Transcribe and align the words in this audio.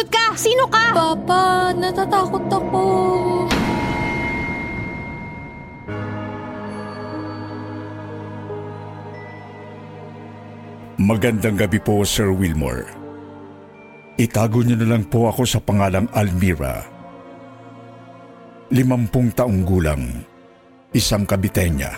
Sumagot 0.00 0.16
ka! 0.16 0.26
Sino 0.32 0.64
ka? 0.72 0.84
Papa, 0.96 1.76
natatakot 1.76 2.44
ako. 2.48 2.84
Magandang 10.96 11.56
gabi 11.60 11.76
po, 11.84 12.00
Sir 12.08 12.32
Wilmore. 12.32 12.88
Itago 14.16 14.64
niyo 14.64 14.80
na 14.80 14.96
lang 14.96 15.04
po 15.04 15.28
ako 15.28 15.44
sa 15.44 15.60
pangalang 15.60 16.08
Almira. 16.16 16.80
Limampung 18.72 19.36
taong 19.36 19.68
gulang, 19.68 20.24
isang 20.96 21.28
kabitenya. 21.28 21.92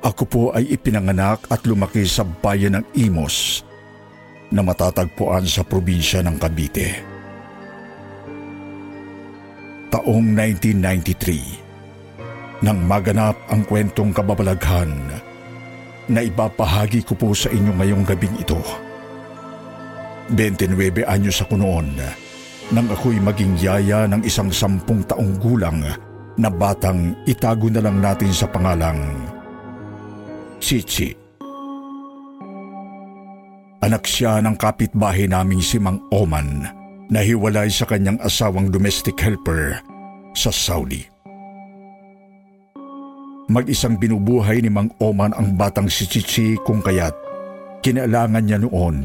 Ako 0.00 0.24
po 0.24 0.42
ay 0.56 0.64
ipinanganak 0.72 1.44
at 1.52 1.60
lumaki 1.68 2.08
sa 2.08 2.24
bayan 2.24 2.80
ng 2.80 2.84
Imos 2.96 3.68
na 4.52 4.60
matatagpuan 4.60 5.48
sa 5.48 5.64
probinsya 5.64 6.20
ng 6.22 6.36
Cavite. 6.36 6.88
Taong 9.88 10.26
1993, 10.36 12.64
nang 12.64 12.78
maganap 12.84 13.36
ang 13.50 13.64
kwentong 13.66 14.14
kababalaghan 14.14 14.92
na 16.08 16.20
ibabahagi 16.20 17.02
ko 17.02 17.16
po 17.16 17.32
sa 17.32 17.48
inyo 17.48 17.72
ngayong 17.76 18.04
gabing 18.06 18.36
ito. 18.38 18.60
29 20.32 21.04
anyos 21.04 21.42
ako 21.42 21.58
noon 21.58 21.98
nang 22.72 22.88
ako'y 22.88 23.20
maging 23.20 23.58
yaya 23.60 24.08
ng 24.08 24.24
isang 24.24 24.48
sampung 24.48 25.04
taong 25.04 25.36
gulang 25.36 25.84
na 26.40 26.48
batang 26.48 27.12
itago 27.28 27.68
na 27.68 27.84
lang 27.84 28.00
natin 28.00 28.32
sa 28.32 28.48
pangalang 28.48 29.28
Chichi. 30.62 31.21
Anak 33.82 34.06
siya 34.06 34.38
ng 34.38 34.54
kapitbahay 34.54 35.26
naming 35.26 35.58
si 35.58 35.74
Mang 35.82 35.98
Oman 36.14 36.70
na 37.10 37.18
hiwalay 37.18 37.66
sa 37.66 37.82
kanyang 37.82 38.14
asawang 38.22 38.70
domestic 38.70 39.18
helper 39.18 39.82
sa 40.38 40.54
Saudi. 40.54 41.02
Mag-isang 43.50 43.98
binubuhay 43.98 44.62
ni 44.62 44.70
Mang 44.70 44.94
Oman 45.02 45.34
ang 45.34 45.58
batang 45.58 45.90
si 45.90 46.06
Chichi 46.06 46.54
kung 46.62 46.78
kaya't 46.78 47.12
kinailangan 47.82 48.46
niya 48.46 48.62
noon 48.62 49.02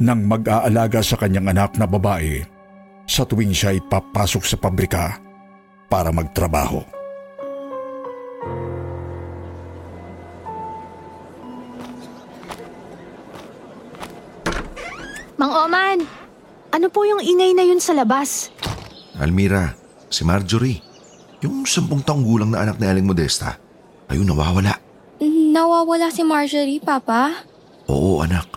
nang 0.00 0.20
mag-aalaga 0.24 1.04
sa 1.04 1.20
kanyang 1.20 1.52
anak 1.52 1.76
na 1.76 1.84
babae 1.84 2.40
sa 3.04 3.28
tuwing 3.28 3.52
siya 3.52 3.76
ay 3.76 3.84
papasok 3.84 4.42
sa 4.48 4.56
pabrika 4.56 5.20
para 5.92 6.08
magtrabaho. 6.08 6.93
Mang 15.44 15.68
Oman, 15.68 16.08
ano 16.72 16.88
po 16.88 17.04
yung 17.04 17.20
ingay 17.20 17.52
na 17.52 17.68
yun 17.68 17.76
sa 17.76 17.92
labas? 17.92 18.48
Almira, 19.20 19.76
si 20.08 20.24
Marjorie. 20.24 20.80
Yung 21.44 21.68
sampung 21.68 22.00
taong 22.00 22.24
gulang 22.24 22.48
na 22.48 22.64
anak 22.64 22.80
ni 22.80 22.88
Aling 22.88 23.04
Modesta. 23.04 23.60
Ayun, 24.08 24.24
nawawala. 24.24 24.80
Nawawala 25.20 26.08
si 26.08 26.24
Marjorie, 26.24 26.80
Papa. 26.80 27.44
Oo, 27.92 28.24
anak. 28.24 28.56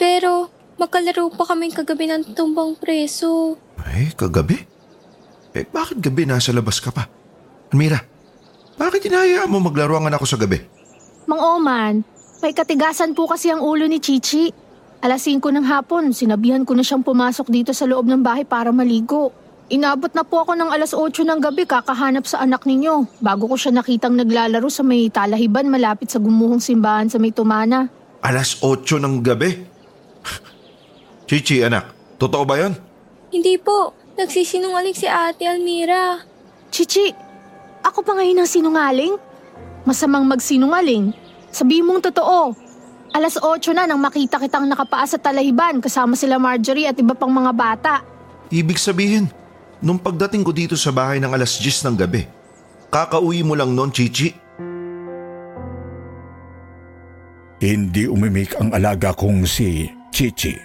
Pero 0.00 0.48
magkalaro 0.80 1.28
pa 1.36 1.52
kaming 1.52 1.76
kagabi 1.76 2.08
ng 2.08 2.32
tumbang 2.32 2.80
preso. 2.80 3.60
Eh, 3.92 4.16
kagabi? 4.16 4.56
Eh, 5.52 5.68
bakit 5.68 6.00
gabi 6.00 6.24
nasa 6.24 6.48
labas 6.56 6.80
ka 6.80 6.96
pa? 6.96 7.12
Almira, 7.76 8.00
bakit 8.80 9.04
hinahayaan 9.04 9.52
mo 9.52 9.60
maglaro 9.60 10.00
ang 10.00 10.08
anak 10.08 10.16
ko 10.16 10.24
sa 10.24 10.40
gabi? 10.40 10.64
Mang 11.28 11.44
Oman, 11.44 12.00
may 12.40 12.56
katigasan 12.56 13.12
po 13.12 13.28
kasi 13.28 13.52
ang 13.52 13.60
ulo 13.60 13.84
ni 13.84 14.00
Chichi. 14.00 14.61
Alas 15.02 15.26
5 15.26 15.42
ng 15.42 15.66
hapon, 15.66 16.14
sinabihan 16.14 16.62
ko 16.62 16.78
na 16.78 16.86
siyang 16.86 17.02
pumasok 17.02 17.50
dito 17.50 17.74
sa 17.74 17.90
loob 17.90 18.06
ng 18.06 18.22
bahay 18.22 18.46
para 18.46 18.70
maligo. 18.70 19.34
Inabot 19.66 20.14
na 20.14 20.22
po 20.22 20.46
ako 20.46 20.54
ng 20.54 20.70
alas 20.70 20.94
8 20.94 21.26
ng 21.26 21.42
gabi 21.42 21.66
kakahanap 21.66 22.22
sa 22.22 22.38
anak 22.38 22.62
ninyo 22.62 23.18
bago 23.18 23.50
ko 23.50 23.58
siya 23.58 23.74
nakitang 23.74 24.14
naglalaro 24.14 24.70
sa 24.70 24.86
may 24.86 25.10
talahiban 25.10 25.66
malapit 25.66 26.06
sa 26.06 26.22
gumuhong 26.22 26.62
simbahan 26.62 27.10
sa 27.10 27.18
may 27.18 27.34
tumana. 27.34 27.90
Alas 28.22 28.62
8 28.62 29.02
ng 29.02 29.26
gabi? 29.26 29.50
Chichi, 31.26 31.66
anak, 31.66 31.90
totoo 32.22 32.46
ba 32.46 32.62
yon? 32.62 32.78
Hindi 33.34 33.58
po. 33.58 33.98
Nagsisinungaling 34.14 34.94
si 34.94 35.10
Ate 35.10 35.50
Almira. 35.50 36.22
Chichi, 36.70 37.10
ako 37.82 38.06
pa 38.06 38.22
ngayon 38.22 38.38
ang 38.38 38.46
sinungaling? 38.46 39.18
Masamang 39.82 40.30
magsinungaling. 40.30 41.10
Sabi 41.50 41.82
mong 41.82 42.06
totoo. 42.06 42.61
Alas 43.12 43.36
8 43.36 43.76
na 43.76 43.84
nang 43.84 44.00
makita 44.00 44.40
kitang 44.40 44.64
nakapaa 44.64 45.04
sa 45.04 45.20
talahiban 45.20 45.84
kasama 45.84 46.16
sila 46.16 46.40
Marjorie 46.40 46.88
at 46.88 46.96
iba 46.96 47.12
pang 47.12 47.28
mga 47.28 47.52
bata. 47.52 47.94
Ibig 48.48 48.80
sabihin, 48.80 49.28
nung 49.84 50.00
pagdating 50.00 50.40
ko 50.40 50.48
dito 50.48 50.80
sa 50.80 50.96
bahay 50.96 51.20
ng 51.20 51.28
alas 51.28 51.60
10 51.60 51.92
ng 51.92 51.96
gabi, 52.00 52.24
kakauwi 52.88 53.44
mo 53.44 53.52
lang 53.52 53.76
noon, 53.76 53.92
Chichi. 53.92 54.32
Hindi 57.60 58.08
umimik 58.08 58.56
ang 58.56 58.72
alaga 58.72 59.12
kong 59.12 59.44
si 59.44 59.92
Chichi. 60.08 60.56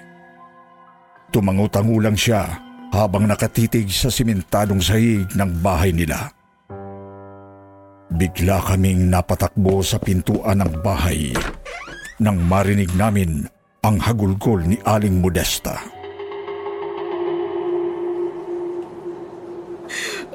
Tumangutangulang 1.36 2.16
siya 2.16 2.47
habang 2.96 3.28
nakatitig 3.28 3.91
sa 3.91 4.07
simentadong 4.07 4.80
sahig 4.80 5.28
ng 5.36 5.52
bahay 5.59 5.91
nila. 5.91 6.31
Bigla 8.07 8.63
kaming 8.63 9.12
napatakbo 9.12 9.84
sa 9.84 10.00
pintuan 10.00 10.63
ng 10.63 10.80
bahay 10.80 11.36
nang 12.17 12.41
marinig 12.50 12.89
namin 12.97 13.45
ang 13.85 14.01
hagulgol 14.01 14.66
ni 14.66 14.81
Aling 14.81 15.22
Modesta. 15.22 15.78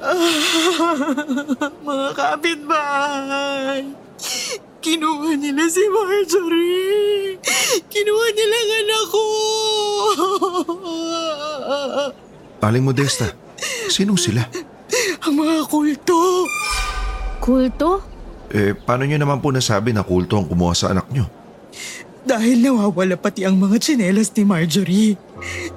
Mga 1.86 2.08
kapitbahay, 2.14 3.86
kinuha 4.82 5.34
nila 5.38 5.66
si 5.70 5.82
Marjorie. 5.90 7.38
Kinuha 7.90 8.26
nila 8.34 8.56
ang 8.56 8.72
anak 8.82 9.04
ko. 9.10 9.24
Aling 12.66 12.86
Modesta, 12.86 13.26
sinong 13.90 14.18
sila? 14.18 14.46
Ang 15.26 15.34
mga 15.38 15.66
kulto. 15.66 16.46
Kulto? 17.42 17.90
Eh, 18.54 18.74
paano 18.74 19.02
nyo 19.02 19.18
naman 19.18 19.42
po 19.42 19.50
nasabi 19.50 19.90
na 19.90 20.06
kulto 20.06 20.38
ang 20.38 20.46
kumuha 20.46 20.74
sa 20.74 20.94
anak 20.94 21.10
nyo? 21.10 21.41
Dahil 22.22 22.62
nawawala 22.62 23.18
pati 23.18 23.42
ang 23.42 23.58
mga 23.58 23.82
tsinelas 23.82 24.30
ni 24.30 24.46
Marjorie. 24.46 25.18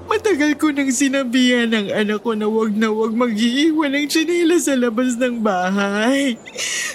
Matagal 0.06 0.62
ko 0.62 0.70
nang 0.70 0.94
sinabihan 0.94 1.66
ng 1.74 1.90
anak 1.90 2.22
ko 2.22 2.38
na 2.38 2.46
wag 2.46 2.70
na 2.78 2.94
wag 2.94 3.18
mag-iiwan 3.18 3.98
ng 3.98 4.06
tsinelas 4.06 4.70
sa 4.70 4.78
labas 4.78 5.18
ng 5.18 5.42
bahay. 5.42 6.38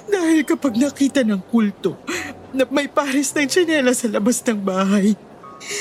Dahil 0.07 0.47
kapag 0.47 0.79
nakita 0.79 1.27
ng 1.27 1.43
kulto 1.51 1.99
na 2.55 2.63
may 2.71 2.87
pares 2.87 3.35
ng 3.35 3.51
tsinelas 3.51 4.07
sa 4.07 4.09
labas 4.11 4.39
ng 4.47 4.63
bahay, 4.63 5.19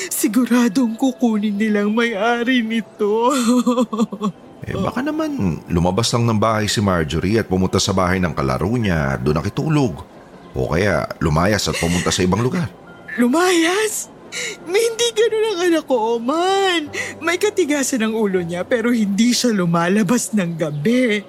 siguradong 0.09 0.97
kukunin 0.97 1.53
nilang 1.53 1.93
may-ari 1.93 2.65
nito. 2.65 3.29
Eh 4.69 4.75
baka 4.75 5.01
naman 5.01 5.63
lumabas 5.71 6.11
lang 6.13 6.29
ng 6.29 6.37
bahay 6.37 6.69
si 6.69 6.77
Marjorie 6.83 7.41
at 7.41 7.47
pumunta 7.47 7.81
sa 7.81 7.95
bahay 7.95 8.21
ng 8.21 8.35
kalaro 8.35 8.69
niya 8.75 9.17
at 9.17 9.23
doon 9.23 9.39
nakitulog. 9.39 10.03
O 10.53 10.69
kaya 10.69 11.09
lumayas 11.23 11.65
at 11.71 11.79
pumunta 11.79 12.13
sa 12.13 12.21
ibang 12.21 12.43
lugar. 12.43 12.69
Lumayas? 13.19 14.07
Hindi 14.63 15.07
ganun 15.11 15.45
ang 15.51 15.59
anak 15.67 15.85
ko, 15.89 16.15
Oman. 16.15 16.87
May 17.19 17.35
katigasan 17.35 18.07
ang 18.07 18.13
ulo 18.15 18.39
niya 18.39 18.63
pero 18.63 18.95
hindi 18.95 19.35
siya 19.35 19.51
lumalabas 19.51 20.31
ng 20.31 20.55
gabi. 20.55 21.19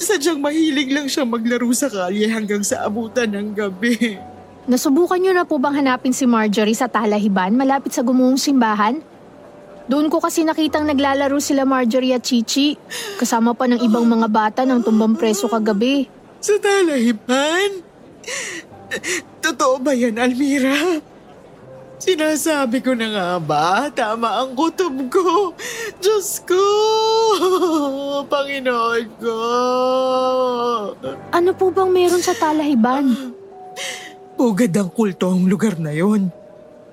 Sadyang 0.00 0.40
mahilig 0.40 0.88
lang 0.88 1.06
siya 1.06 1.28
maglaro 1.28 1.68
sa 1.76 1.92
kalye 1.92 2.24
hanggang 2.32 2.64
sa 2.64 2.88
abutan 2.88 3.28
ng 3.36 3.48
gabi. 3.52 4.16
Nasubukan 4.64 5.20
niyo 5.20 5.36
na 5.36 5.44
po 5.44 5.60
bang 5.60 5.76
hanapin 5.76 6.16
si 6.16 6.24
Marjorie 6.24 6.72
sa 6.72 6.88
talahiban 6.88 7.52
malapit 7.52 7.92
sa 7.92 8.00
gumuhong 8.00 8.40
simbahan? 8.40 9.04
Doon 9.84 10.08
ko 10.08 10.16
kasi 10.16 10.40
nakitang 10.40 10.88
naglalaro 10.88 11.36
sila 11.36 11.68
Marjorie 11.68 12.16
at 12.16 12.24
Chichi. 12.24 12.80
Kasama 13.20 13.52
pa 13.52 13.68
ng 13.68 13.84
ibang 13.84 14.08
mga 14.08 14.28
bata 14.32 14.60
ng 14.64 14.80
tumbang 14.80 15.12
preso 15.20 15.44
kagabi. 15.52 16.08
Sa 16.40 16.56
talahiban? 16.56 17.84
Totoo 19.44 19.80
ba 19.82 19.92
yan, 19.92 20.18
Almira? 20.18 21.00
Sinasabi 22.04 22.84
ko 22.84 22.92
na 22.92 23.08
nga 23.08 23.28
ba, 23.40 23.88
tama 23.88 24.42
ang 24.42 24.52
kutob 24.52 25.08
ko. 25.08 25.54
Diyos 26.02 26.42
ko! 26.44 26.64
Panginoon 28.28 29.06
ko! 29.22 29.38
Ano 31.32 31.50
po 31.56 31.72
bang 31.72 31.88
meron 31.88 32.20
sa 32.20 32.36
talahiban? 32.36 33.32
Pugad 34.34 34.74
ang 34.74 34.90
kulto 34.90 35.30
ang 35.30 35.46
lugar 35.46 35.78
na 35.78 35.94
yon. 35.94 36.28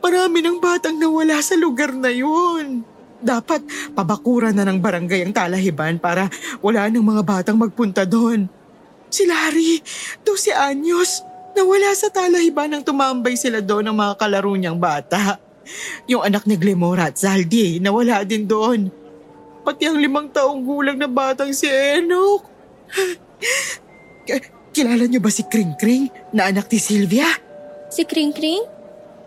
Marami 0.01 0.39
ng 0.39 0.61
batang 0.61 0.95
nawala 0.95 1.41
sa 1.41 1.57
lugar 1.57 1.91
na 1.91 2.13
yon. 2.13 2.85
Dapat 3.21 3.93
pabakuran 3.93 4.53
na 4.53 4.65
ng 4.65 4.79
barangay 4.81 5.25
ang 5.25 5.33
talahiban 5.33 5.97
para 5.99 6.29
wala 6.63 6.89
ng 6.89 7.03
mga 7.03 7.21
batang 7.25 7.57
magpunta 7.57 8.07
doon. 8.07 8.49
Si 9.11 9.27
Larry, 9.27 9.83
12 10.23 10.55
anyos, 10.55 11.21
nawala 11.55 11.91
sa 11.95 12.07
talahiban 12.11 12.71
nang 12.71 12.83
tumambay 12.83 13.35
sila 13.35 13.59
doon 13.59 13.91
ng 13.91 13.97
mga 13.97 14.13
kalaro 14.19 14.53
niyang 14.55 14.79
bata. 14.79 15.39
Yung 16.09 16.25
anak 16.25 16.49
ni 16.49 16.57
Glemora 16.57 17.13
at 17.13 17.21
Zaldi, 17.21 17.77
nawala 17.77 18.25
din 18.25 18.49
doon. 18.49 18.89
Pati 19.61 19.85
ang 19.85 20.01
limang 20.01 20.27
taong 20.33 20.65
gulang 20.65 20.97
na 20.97 21.05
batang 21.05 21.53
si 21.53 21.69
Enoch. 21.69 22.41
Kilala 24.71 25.05
niyo 25.05 25.19
ba 25.21 25.29
si 25.29 25.45
Kring 25.45 25.77
Kring 25.77 26.33
na 26.33 26.49
anak 26.49 26.71
ni 26.71 26.79
Sylvia? 26.81 27.27
Si 27.91 28.07
Kring 28.07 28.33
Kring? 28.33 28.63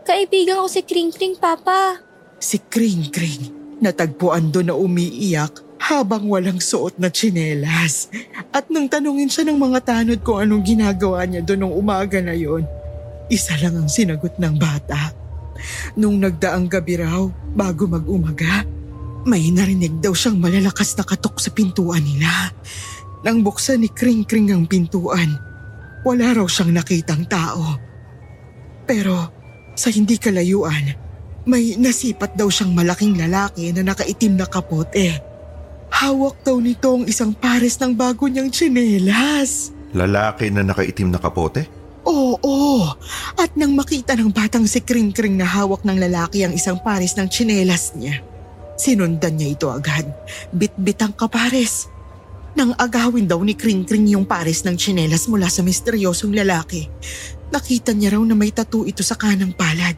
Kaibigan 0.04 0.60
ko 0.60 0.66
si 0.68 0.84
Kring 0.84 1.12
Kring, 1.12 1.36
Papa. 1.36 2.00
Si 2.40 2.60
Kring 2.60 3.08
Kring, 3.08 3.78
natagpuan 3.80 4.52
doon 4.52 4.68
na 4.72 4.76
umiiyak 4.76 5.73
habang 5.84 6.32
walang 6.32 6.56
suot 6.56 6.96
na 6.96 7.12
tsinelas. 7.12 8.08
At 8.48 8.72
nang 8.72 8.88
tanungin 8.88 9.28
siya 9.28 9.52
ng 9.52 9.60
mga 9.60 9.78
tanod 9.84 10.20
kung 10.24 10.40
anong 10.40 10.64
ginagawa 10.64 11.28
niya 11.28 11.44
doon 11.44 11.68
nung 11.68 11.74
umaga 11.76 12.24
na 12.24 12.32
yon, 12.32 12.64
isa 13.28 13.52
lang 13.60 13.76
ang 13.76 13.88
sinagot 13.88 14.40
ng 14.40 14.56
bata. 14.56 15.12
Nung 16.00 16.24
nagdaang 16.24 16.72
gabi 16.72 17.04
raw, 17.04 17.28
bago 17.52 17.84
mag-umaga, 17.84 18.64
may 19.28 19.52
narinig 19.52 20.00
daw 20.00 20.16
siyang 20.16 20.40
malalakas 20.40 20.96
na 20.96 21.04
katok 21.04 21.36
sa 21.36 21.52
pintuan 21.52 22.00
nila. 22.00 22.52
Nang 23.24 23.44
buksan 23.44 23.84
ni 23.84 23.88
Kring 23.92 24.24
Kring 24.24 24.52
ang 24.52 24.64
pintuan, 24.64 25.36
wala 26.04 26.32
raw 26.32 26.48
siyang 26.48 26.72
nakitang 26.72 27.28
tao. 27.28 27.76
Pero 28.84 29.16
sa 29.76 29.88
hindi 29.92 30.16
kalayuan, 30.16 30.92
may 31.44 31.76
nasipat 31.76 32.36
daw 32.36 32.48
siyang 32.48 32.72
malaking 32.72 33.20
lalaki 33.20 33.68
na 33.72 33.84
nakaitim 33.84 34.36
na 34.36 34.48
kapote. 34.48 35.33
Hawak 36.04 36.44
daw 36.44 36.60
nito 36.60 37.00
ang 37.00 37.08
isang 37.08 37.32
pares 37.32 37.80
ng 37.80 37.96
bago 37.96 38.28
niyang 38.28 38.52
tsinelas. 38.52 39.72
Lalaki 39.96 40.52
na 40.52 40.60
nakaitim 40.60 41.08
na 41.08 41.16
kapote? 41.16 41.64
Oo, 42.04 42.92
at 43.40 43.56
nang 43.56 43.72
makita 43.72 44.12
ng 44.12 44.28
batang 44.28 44.68
si 44.68 44.84
Kring 44.84 45.16
Kring 45.16 45.40
na 45.40 45.48
hawak 45.48 45.80
ng 45.80 45.96
lalaki 45.96 46.44
ang 46.44 46.52
isang 46.52 46.76
pares 46.76 47.16
ng 47.16 47.24
tsinelas 47.24 47.96
niya, 47.96 48.20
sinundan 48.76 49.40
niya 49.40 49.56
ito 49.56 49.72
agad. 49.72 50.04
Bit-bit 50.52 51.00
ang 51.00 51.16
kapares. 51.16 51.88
Nang 52.52 52.76
agawin 52.76 53.24
daw 53.24 53.40
ni 53.40 53.56
Kring 53.56 53.88
Kring 53.88 54.04
yung 54.04 54.28
pares 54.28 54.60
ng 54.68 54.76
tsinelas 54.76 55.24
mula 55.24 55.48
sa 55.48 55.64
misteryosong 55.64 56.36
lalaki, 56.36 56.84
nakita 57.48 57.96
niya 57.96 58.20
raw 58.20 58.22
na 58.28 58.36
may 58.36 58.52
tattoo 58.52 58.84
ito 58.84 59.00
sa 59.00 59.16
kanang 59.16 59.56
palad. 59.56 59.96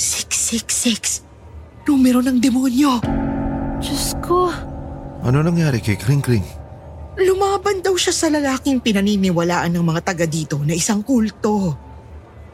666. 0.00 1.20
Numero 1.84 2.24
ng 2.24 2.40
demonyo. 2.40 3.04
Diyos 3.84 4.16
ko, 4.24 4.48
Ano 5.26 5.42
nangyari 5.42 5.82
kay 5.82 5.98
Kring 5.98 6.22
Kring? 6.22 6.46
Lumaban 7.18 7.82
daw 7.82 7.98
siya 7.98 8.14
sa 8.14 8.30
lalaking 8.30 8.78
pinaniniwalaan 8.78 9.74
ng 9.74 9.82
mga 9.82 10.00
taga 10.06 10.22
dito 10.22 10.62
na 10.62 10.70
isang 10.70 11.02
kulto. 11.02 11.74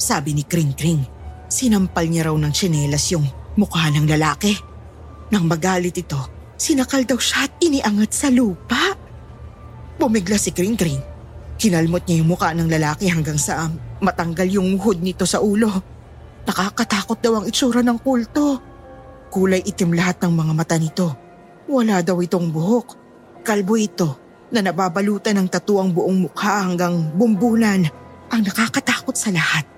Sabi 0.01 0.33
ni 0.33 0.41
Kring 0.41 0.73
Kring, 0.73 1.05
sinampal 1.53 2.09
niya 2.09 2.33
raw 2.33 2.35
ng 2.41 2.49
tsinelas 2.49 3.13
yung 3.13 3.29
mukha 3.61 3.93
ng 3.93 4.09
lalaki. 4.09 4.57
Nang 5.29 5.45
magalit 5.45 6.01
ito, 6.01 6.17
sinakal 6.57 7.05
daw 7.05 7.21
siya 7.21 7.45
at 7.45 7.53
iniangat 7.61 8.09
sa 8.09 8.33
lupa. 8.33 8.97
Bumigla 10.01 10.41
si 10.41 10.57
Kring 10.57 10.73
Kring. 10.73 11.01
Kinalmot 11.61 12.09
niya 12.09 12.25
yung 12.25 12.33
mukha 12.33 12.57
ng 12.57 12.73
lalaki 12.73 13.05
hanggang 13.13 13.37
sa 13.37 13.69
um, 13.69 13.77
matanggal 14.01 14.49
yung 14.49 14.81
hood 14.81 15.05
nito 15.05 15.29
sa 15.29 15.45
ulo. 15.45 15.69
Nakakatakot 16.49 17.21
daw 17.21 17.37
ang 17.37 17.45
itsura 17.45 17.85
ng 17.85 18.01
kulto. 18.01 18.65
Kulay 19.29 19.61
itim 19.61 19.93
lahat 19.93 20.25
ng 20.25 20.33
mga 20.33 20.53
mata 20.57 20.81
nito. 20.81 21.32
Wala 21.71 22.03
daw 22.03 22.19
itong 22.19 22.51
buhok. 22.51 22.89
Kalbo 23.43 23.75
ito 23.79 24.19
na 24.53 24.61
nababalutan 24.61 25.39
ng 25.39 25.49
tattoo 25.49 25.83
ang 25.83 25.91
buong 25.91 26.29
mukha 26.29 26.67
hanggang 26.67 27.11
bumbunan. 27.15 27.87
Ang 28.33 28.41
nakakatakot 28.49 29.13
sa 29.13 29.29
lahat, 29.29 29.69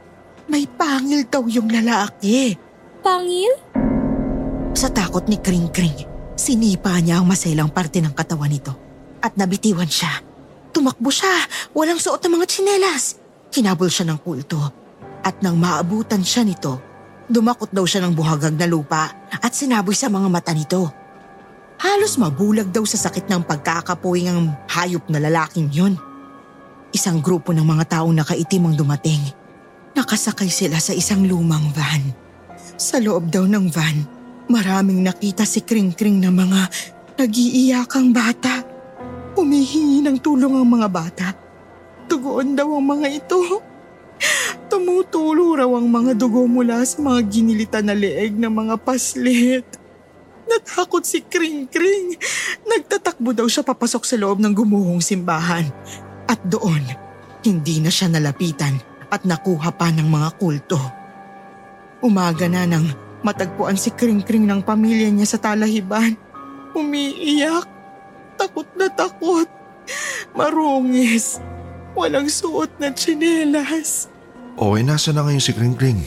may 0.47 0.69
pangil 0.69 1.27
daw 1.27 1.45
yung 1.49 1.67
lalaki. 1.71 2.55
Pangil? 3.03 3.51
Sa 4.75 4.91
takot 4.91 5.27
ni 5.27 5.39
Kring 5.39 5.71
Kring, 5.71 5.97
sinipa 6.35 6.95
niya 7.03 7.23
ang 7.23 7.27
maselang 7.27 7.71
parte 7.71 7.99
ng 8.03 8.15
katawan 8.15 8.51
nito 8.51 8.75
at 9.23 9.35
nabitiwan 9.35 9.89
siya. 9.89 10.23
Tumakbo 10.75 11.11
siya, 11.11 11.33
walang 11.75 11.99
suot 11.99 12.23
ng 12.23 12.35
mga 12.35 12.47
tsinelas. 12.51 13.19
Kinabol 13.55 13.91
siya 13.91 14.11
ng 14.11 14.19
kulto 14.19 14.59
at 15.25 15.41
nang 15.41 15.57
maabutan 15.57 16.21
siya 16.21 16.45
nito, 16.45 16.83
dumakot 17.31 17.71
daw 17.73 17.87
siya 17.87 18.05
ng 18.05 18.13
buhagag 18.13 18.59
na 18.59 18.69
lupa 18.69 19.09
at 19.31 19.53
sinaboy 19.55 19.97
sa 19.97 20.13
mga 20.13 20.29
mata 20.29 20.53
nito. 20.53 21.04
Halos 21.85 22.17
mabulag 22.17 22.73
daw 22.73 22.81
sa 22.89 22.97
sakit 22.97 23.29
ng 23.29 23.45
pagkakapuwing 23.45 24.33
ang 24.33 24.57
hayop 24.73 25.05
na 25.13 25.21
lalaking 25.21 25.69
yun. 25.69 26.01
Isang 26.97 27.21
grupo 27.21 27.53
ng 27.53 27.61
mga 27.61 28.01
taong 28.01 28.17
nakaitim 28.17 28.65
ang 28.65 28.73
dumating. 28.73 29.21
Nakasakay 29.93 30.49
sila 30.49 30.81
sa 30.81 30.97
isang 30.97 31.29
lumang 31.29 31.69
van. 31.77 32.01
Sa 32.81 32.97
loob 32.97 33.29
daw 33.29 33.45
ng 33.45 33.69
van, 33.69 34.01
maraming 34.49 35.05
nakita 35.05 35.45
si 35.45 35.61
Kring 35.61 35.93
Kring 35.93 36.25
na 36.25 36.33
mga 36.33 36.73
nag-iiyakang 37.21 38.17
bata. 38.17 38.65
Humihingi 39.37 40.01
ng 40.09 40.25
tulong 40.25 40.57
ang 40.57 40.65
mga 40.65 40.89
bata. 40.89 41.37
Tugoon 42.09 42.57
daw 42.57 42.81
ang 42.81 42.87
mga 42.97 43.09
ito. 43.13 43.61
Tumutulo 44.73 45.53
raw 45.53 45.69
ang 45.69 45.85
mga 45.85 46.17
dugo 46.17 46.49
mula 46.49 46.81
sa 46.89 47.05
mga 47.05 47.21
ginilitan 47.29 47.85
na 47.85 47.93
leeg 47.93 48.33
ng 48.41 48.49
mga 48.49 48.75
paslit. 48.81 49.84
Natakot 50.55 51.03
si 51.03 51.27
Kring 51.27 51.67
Kring. 51.67 52.15
Nagtatakbo 52.63 53.35
daw 53.35 53.51
siya 53.51 53.67
papasok 53.67 54.07
sa 54.07 54.15
loob 54.15 54.39
ng 54.39 54.55
gumuhong 54.55 55.03
simbahan. 55.03 55.67
At 56.31 56.39
doon, 56.47 56.81
hindi 57.43 57.83
na 57.83 57.91
siya 57.91 58.07
nalapitan 58.07 58.79
at 59.11 59.27
nakuha 59.27 59.75
pa 59.75 59.91
ng 59.91 60.07
mga 60.07 60.29
kulto. 60.39 60.79
Umaga 62.01 62.47
na 62.47 62.71
nang 62.71 62.87
matagpuan 63.27 63.75
si 63.75 63.91
Kring 63.91 64.23
Kring 64.23 64.47
ng 64.47 64.63
pamilya 64.63 65.11
niya 65.11 65.35
sa 65.35 65.39
talahiban. 65.43 66.15
Umiiyak. 66.79 67.67
Takot 68.39 68.69
na 68.79 68.87
takot. 68.91 69.51
Marungis. 70.35 71.43
Walang 71.95 72.31
suot 72.31 72.79
na 72.79 72.91
tsinelas. 72.91 74.11
O, 74.55 74.79
eh, 74.79 74.87
nasa 74.87 75.11
na 75.11 75.27
ngayon 75.27 75.43
si 75.43 75.51
Kring 75.51 75.75
Kring? 75.75 75.99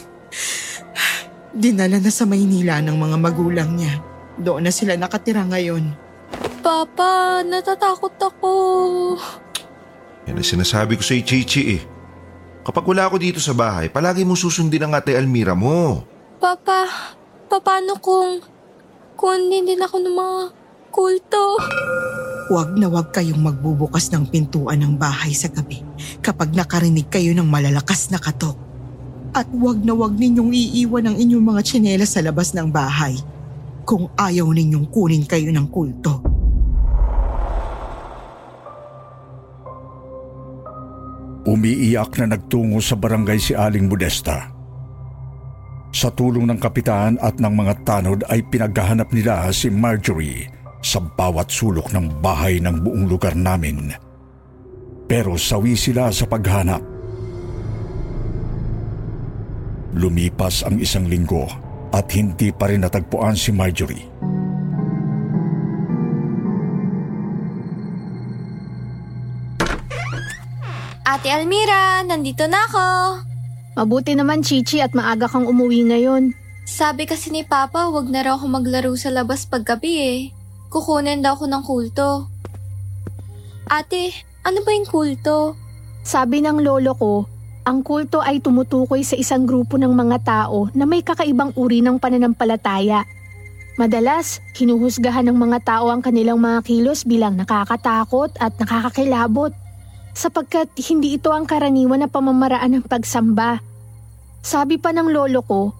Dinala 1.55 2.00
na 2.00 2.12
sa 2.12 2.24
Maynila 2.27 2.79
ng 2.83 2.95
mga 2.95 3.17
magulang 3.19 3.72
niya. 3.75 4.16
Doon 4.38 4.70
na 4.70 4.72
sila 4.74 4.94
nakatira 4.94 5.41
ngayon. 5.50 6.08
Papa, 6.62 7.41
natatakot 7.41 8.13
ako. 8.22 8.53
Yan 10.29 10.38
ang 10.38 10.46
sinasabi 10.46 10.94
ko 10.94 11.01
sa 11.01 11.17
Chichi 11.17 11.79
eh. 11.79 11.82
Kapag 12.62 12.84
wala 12.86 13.08
ako 13.08 13.17
dito 13.17 13.39
sa 13.41 13.56
bahay, 13.56 13.88
palagi 13.88 14.27
mo 14.27 14.36
susundin 14.36 14.86
ang 14.86 14.94
ate 14.94 15.15
Almira 15.15 15.56
mo. 15.56 16.03
Papa, 16.38 16.86
paano 17.50 17.98
kung... 17.98 18.44
kung 19.17 19.34
hindi 19.39 19.74
din 19.74 19.82
ako 19.82 19.96
ng 20.03 20.15
mga 20.20 20.39
kulto? 20.94 21.44
Huwag 22.51 22.75
na 22.77 22.91
huwag 22.91 23.10
kayong 23.15 23.41
magbubukas 23.41 24.12
ng 24.13 24.29
pintuan 24.29 24.84
ng 24.84 25.00
bahay 25.00 25.34
sa 25.34 25.50
gabi 25.50 25.82
kapag 26.22 26.53
nakarinig 26.53 27.10
kayo 27.10 27.34
ng 27.34 27.48
malalakas 27.48 28.13
na 28.13 28.22
katok. 28.22 28.60
At 29.34 29.50
huwag 29.50 29.82
na 29.82 29.96
huwag 29.96 30.13
ninyong 30.13 30.51
iiwan 30.51 31.10
ang 31.10 31.15
inyong 31.15 31.56
mga 31.56 31.62
tsinelas 31.63 32.13
sa 32.13 32.22
labas 32.22 32.51
ng 32.51 32.70
bahay 32.70 33.17
kung 33.88 34.12
ayaw 34.20 34.51
ninyong 34.51 34.91
kunin 34.91 35.24
kayo 35.24 35.48
ng 35.48 35.67
kulto. 35.72 36.20
Umiiyak 41.48 42.12
na 42.20 42.36
nagtungo 42.36 42.84
sa 42.84 43.00
barangay 43.00 43.39
si 43.39 43.56
Aling 43.56 43.88
Modesta. 43.88 44.51
Sa 45.96 46.12
tulong 46.12 46.44
ng 46.51 46.60
kapitan 46.60 47.15
at 47.24 47.39
ng 47.39 47.53
mga 47.56 47.74
tanod 47.88 48.20
ay 48.27 48.44
pinaghahanap 48.51 49.08
nila 49.15 49.48
si 49.56 49.72
Marjorie 49.72 50.51
sa 50.84 51.00
bawat 51.00 51.48
sulok 51.48 51.96
ng 51.96 52.20
bahay 52.20 52.60
ng 52.60 52.84
buong 52.84 53.08
lugar 53.08 53.39
namin. 53.39 53.96
Pero 55.08 55.39
sawi 55.39 55.79
sila 55.79 56.12
sa 56.12 56.27
paghanap. 56.27 56.84
Lumipas 59.96 60.67
ang 60.67 60.75
isang 60.84 61.08
linggo 61.08 61.66
at 61.98 62.06
hindi 62.13 62.54
pa 62.54 62.70
rin 62.70 62.86
natagpuan 62.86 63.34
si 63.34 63.50
Marjorie. 63.50 64.06
Ate 71.08 71.34
Almira, 71.34 72.06
nandito 72.06 72.46
na 72.46 72.62
ako. 72.70 72.86
Mabuti 73.82 74.13
naman, 74.13 74.46
Chichi, 74.46 74.77
at 74.84 74.94
maaga 74.94 75.25
kang 75.25 75.50
umuwi 75.50 75.89
ngayon. 75.89 76.38
Sabi 76.68 77.10
kasi 77.10 77.34
ni 77.34 77.42
Papa, 77.48 77.89
wag 77.89 78.12
na 78.12 78.22
raw 78.22 78.38
ako 78.38 78.46
maglaro 78.51 78.94
sa 79.00 79.10
labas 79.10 79.48
paggabi 79.50 79.94
eh. 79.98 80.20
Kukunin 80.68 81.24
daw 81.24 81.39
ko 81.39 81.48
ng 81.48 81.63
kulto. 81.63 82.27
Ate, 83.72 84.12
ano 84.44 84.62
ba 84.62 84.70
yung 84.75 84.86
kulto? 84.86 85.56
Sabi 86.04 86.44
ng 86.44 86.60
lolo 86.60 86.92
ko, 86.94 87.12
ang 87.67 87.83
kulto 87.83 88.24
ay 88.24 88.39
tumutukoy 88.39 89.03
sa 89.03 89.19
isang 89.19 89.43
grupo 89.43 89.75
ng 89.75 89.91
mga 89.91 90.24
tao 90.24 90.71
na 90.71 90.88
may 90.88 91.03
kakaibang 91.03 91.51
uri 91.59 91.83
ng 91.83 92.00
pananampalataya. 92.00 93.03
Madalas, 93.75 94.39
hinuhusgahan 94.55 95.27
ng 95.27 95.36
mga 95.36 95.59
tao 95.67 95.91
ang 95.91 96.00
kanilang 96.00 96.39
mga 96.39 96.63
kilos 96.63 97.03
bilang 97.03 97.36
nakakatakot 97.36 98.31
at 98.39 98.55
nakakakilabot 98.55 99.51
sapagkat 100.15 100.71
hindi 100.88 101.19
ito 101.19 101.29
ang 101.36 101.43
karaniwan 101.43 102.07
na 102.07 102.09
pamamaraan 102.09 102.79
ng 102.79 102.86
pagsamba. 102.88 103.59
Sabi 104.39 104.79
pa 104.79 104.95
ng 104.95 105.12
lolo 105.12 105.43
ko, 105.43 105.75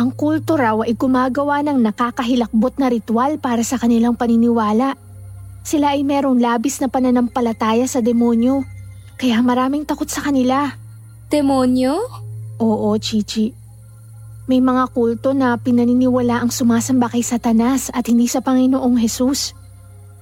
ang 0.00 0.16
kulto 0.16 0.56
raw 0.56 0.80
ay 0.88 0.96
gumagawa 0.96 1.60
ng 1.60 1.84
nakakahilakbot 1.84 2.80
na 2.80 2.88
ritual 2.88 3.36
para 3.36 3.60
sa 3.60 3.76
kanilang 3.76 4.16
paniniwala. 4.16 4.96
Sila 5.62 5.92
ay 5.92 6.00
merong 6.00 6.40
labis 6.40 6.80
na 6.80 6.88
pananampalataya 6.88 7.84
sa 7.84 8.00
demonyo, 8.00 8.64
kaya 9.20 9.36
maraming 9.44 9.84
takot 9.84 10.08
sa 10.08 10.24
kanila. 10.24 10.85
Demonyo? 11.26 11.98
Oo, 12.62 12.94
Chichi. 13.02 13.50
May 14.46 14.62
mga 14.62 14.94
kulto 14.94 15.34
na 15.34 15.58
pinaniniwala 15.58 16.38
ang 16.38 16.54
sumasamba 16.54 17.10
kay 17.10 17.26
Satanas 17.26 17.90
at 17.90 18.06
hindi 18.06 18.30
sa 18.30 18.38
Panginoong 18.38 18.94
Hesus. 18.94 19.50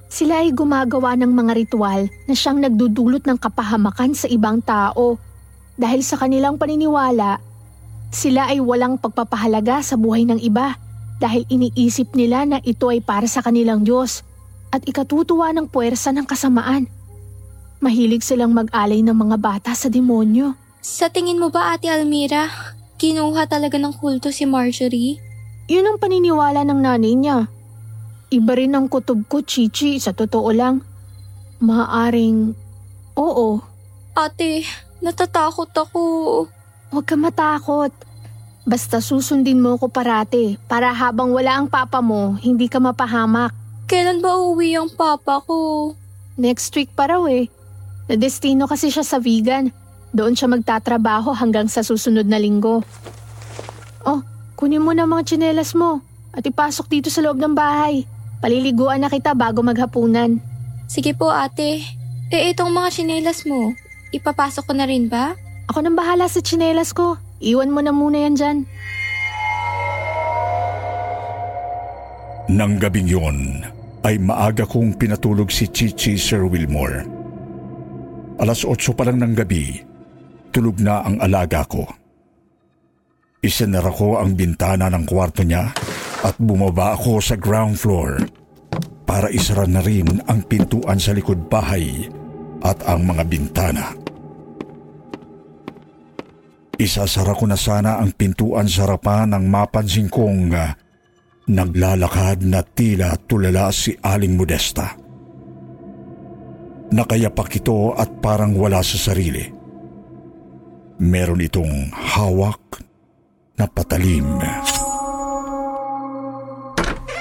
Sila 0.09 0.41
ay 0.41 0.49
gumagawa 0.49 1.13
ng 1.13 1.29
mga 1.29 1.53
ritual 1.53 2.09
na 2.25 2.33
siyang 2.33 2.57
nagdudulot 2.57 3.21
ng 3.21 3.37
kapahamakan 3.37 4.17
sa 4.17 4.25
ibang 4.25 4.65
tao. 4.65 5.21
Dahil 5.77 6.01
sa 6.01 6.17
kanilang 6.17 6.57
paniniwala, 6.57 7.37
sila 8.09 8.49
ay 8.49 8.57
walang 8.57 8.97
pagpapahalaga 8.97 9.85
sa 9.85 10.01
buhay 10.01 10.25
ng 10.25 10.41
iba 10.41 10.73
dahil 11.21 11.45
iniisip 11.45 12.17
nila 12.17 12.49
na 12.49 12.57
ito 12.65 12.89
ay 12.89 13.05
para 13.05 13.29
sa 13.29 13.45
kanilang 13.45 13.85
Diyos 13.85 14.25
at 14.73 14.81
ikatutuwa 14.89 15.53
ng 15.53 15.69
puwersa 15.69 16.09
ng 16.17 16.25
kasamaan. 16.25 16.89
Mahilig 17.77 18.25
silang 18.25 18.57
mag-alay 18.57 19.05
ng 19.05 19.13
mga 19.13 19.37
bata 19.37 19.71
sa 19.77 19.85
demonyo. 19.85 20.64
Sa 20.85 21.09
tingin 21.09 21.41
mo 21.41 21.49
ba, 21.49 21.73
Ate 21.73 21.89
Almira, 21.89 22.45
kinuha 23.01 23.49
talaga 23.49 23.81
ng 23.81 23.89
kulto 23.97 24.29
si 24.29 24.45
Marjorie? 24.45 25.17
Yun 25.65 25.89
ang 25.89 25.97
paniniwala 25.97 26.61
ng 26.61 26.77
nanay 26.77 27.17
niya. 27.17 27.49
Iba 28.29 28.53
rin 28.53 28.77
ang 28.77 28.85
kutob 28.85 29.25
ko, 29.25 29.41
Chichi, 29.41 29.97
sa 29.97 30.13
totoo 30.13 30.53
lang. 30.53 30.85
Maaring, 31.57 32.53
oo, 33.17 33.65
Ate, 34.13 34.61
natatakot 35.01 35.73
ako. 35.73 36.01
huwag 36.93 37.05
ka 37.09 37.17
matakot. 37.17 37.89
Basta 38.69 39.01
susundin 39.01 39.65
mo 39.65 39.81
ko 39.81 39.89
parate 39.89 40.61
para 40.69 40.93
habang 40.93 41.33
wala 41.33 41.57
ang 41.57 41.65
papa 41.65 41.97
mo, 41.97 42.37
hindi 42.37 42.69
ka 42.69 42.77
mapahamak. 42.77 43.49
Kailan 43.89 44.21
ba 44.21 44.37
uuwi 44.37 44.77
ang 44.77 44.93
papa 44.93 45.41
ko? 45.41 45.91
Next 46.37 46.69
week 46.77 46.93
pa 46.93 47.09
raw 47.09 47.25
eh. 47.25 47.49
Nadestino 48.05 48.69
kasi 48.69 48.93
siya 48.93 49.01
sa 49.01 49.17
vegan. 49.17 49.73
Doon 50.15 50.31
siya 50.31 50.47
magtatrabaho 50.47 51.35
hanggang 51.35 51.67
sa 51.67 51.83
susunod 51.83 52.23
na 52.23 52.39
linggo. 52.39 52.87
Oh, 54.07 54.23
kunin 54.55 54.79
mo 54.79 54.95
na 54.95 55.03
mga 55.03 55.27
tsinelas 55.27 55.75
mo 55.75 55.99
at 56.31 56.47
ipasok 56.47 56.87
dito 56.87 57.11
sa 57.11 57.19
loob 57.19 57.35
ng 57.35 57.51
bahay. 57.51 58.07
Paliliguan 58.39 59.03
na 59.03 59.11
kita 59.11 59.35
bago 59.35 59.59
maghapunan. 59.59 60.39
Sige 60.87 61.11
po, 61.11 61.35
ate. 61.35 61.83
Eh, 62.31 62.55
itong 62.55 62.71
mga 62.71 62.95
tsinelas 62.95 63.43
mo, 63.43 63.75
ipapasok 64.15 64.71
ko 64.71 64.73
na 64.79 64.87
rin 64.87 65.11
ba? 65.11 65.35
Ako 65.67 65.83
nang 65.83 65.99
bahala 65.99 66.31
sa 66.31 66.39
tsinelas 66.39 66.95
ko. 66.95 67.19
Iwan 67.43 67.75
mo 67.75 67.83
na 67.83 67.91
muna 67.91 68.23
yan 68.23 68.39
dyan. 68.39 68.57
Nang 72.55 72.79
gabing 72.79 73.09
yon, 73.09 73.67
ay 74.07 74.15
maaga 74.21 74.63
kong 74.63 74.95
pinatulog 74.95 75.51
si 75.51 75.67
Chichi 75.67 76.15
Sir 76.15 76.47
Wilmore. 76.47 77.03
Alas 78.39 78.63
8 78.63 78.95
pa 78.95 79.03
lang 79.03 79.19
ng 79.19 79.33
gabi, 79.33 79.94
tulog 80.55 80.79
na 80.79 81.03
ang 81.03 81.19
alaga 81.19 81.67
ko. 81.67 81.83
Isinara 83.43 83.91
ko 83.91 84.15
ang 84.15 84.39
bintana 84.39 84.87
ng 84.87 85.03
kwarto 85.03 85.43
niya 85.43 85.67
at 86.23 86.35
bumaba 86.39 86.95
ako 86.95 87.19
sa 87.19 87.35
ground 87.35 87.75
floor 87.75 88.23
para 89.03 89.27
isara 89.27 89.67
na 89.67 89.83
rin 89.83 90.23
ang 90.25 90.47
pintuan 90.47 90.97
sa 90.97 91.11
likod 91.11 91.51
bahay 91.51 92.07
at 92.63 92.79
ang 92.87 93.03
mga 93.03 93.23
bintana. 93.27 93.85
Isasara 96.75 97.31
ko 97.37 97.47
na 97.47 97.55
sana 97.55 98.01
ang 98.03 98.11
pintuan 98.11 98.67
sa 98.67 98.83
harapan 98.83 99.31
nang 99.31 99.47
mapansin 99.47 100.11
kong 100.11 100.51
ah, 100.51 100.75
naglalakad 101.47 102.43
na 102.43 102.65
tila 102.65 103.15
tulala 103.29 103.71
si 103.71 103.95
Aling 103.95 104.35
Modesta. 104.35 104.91
Nakayapak 106.91 107.63
ito 107.63 107.95
at 107.95 108.19
parang 108.19 108.59
wala 108.59 108.83
sa 108.83 108.99
sarili. 108.99 109.54
Meron 110.95 111.43
itong 111.43 111.91
hawak 111.91 112.79
na 113.59 113.67
patalim. 113.67 114.39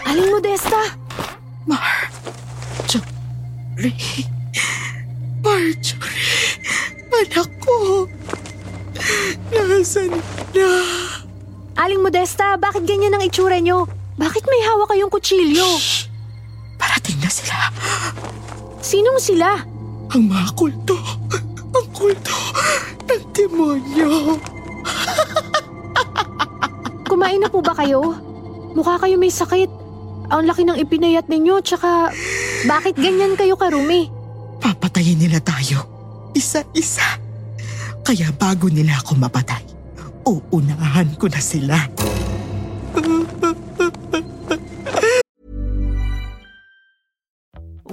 Aling 0.07 0.31
Modesta! 0.31 0.95
Marjorie. 1.67 3.03
Marjorie. 5.43 6.55
Anak 7.11 7.51
ko. 7.59 8.07
Nasaan 9.51 10.23
na? 10.55 10.71
Aling 11.75 11.99
Modesta, 11.99 12.55
bakit 12.55 12.87
ganyan 12.87 13.19
ang 13.19 13.27
itsura 13.27 13.59
nyo? 13.59 13.91
Bakit 14.15 14.47
may 14.47 14.63
hawak 14.71 14.95
kayong 14.95 15.11
kutsilyo? 15.11 15.67
Parating 16.79 17.19
na 17.19 17.27
sila. 17.27 17.75
Sinong 18.79 19.19
sila? 19.19 19.67
Ang 20.15 20.31
mga 20.31 20.55
kulto. 20.55 20.95
Ang 21.75 21.87
kulto 21.91 22.39
demonyo. 23.35 24.39
Kumain 27.05 27.43
na 27.43 27.51
po 27.51 27.61
ba 27.61 27.75
kayo? 27.75 28.15
Mukha 28.75 28.99
kayo 29.03 29.19
may 29.19 29.31
sakit. 29.31 29.71
Ang 30.33 30.49
laki 30.49 30.65
ng 30.65 30.79
ipinayat 30.81 31.29
ninyo, 31.29 31.61
tsaka 31.61 32.11
bakit 32.65 32.97
ganyan 32.97 33.37
kayo 33.37 33.59
karumi? 33.61 34.09
Papatayin 34.63 35.21
nila 35.21 35.39
tayo. 35.43 35.85
Isa-isa. 36.33 37.21
Kaya 38.01 38.33
bago 38.35 38.73
nila 38.73 38.99
ako 39.05 39.21
mapatay, 39.21 39.63
uunahan 40.25 41.13
ko 41.21 41.29
na 41.29 41.41
sila. 41.41 41.77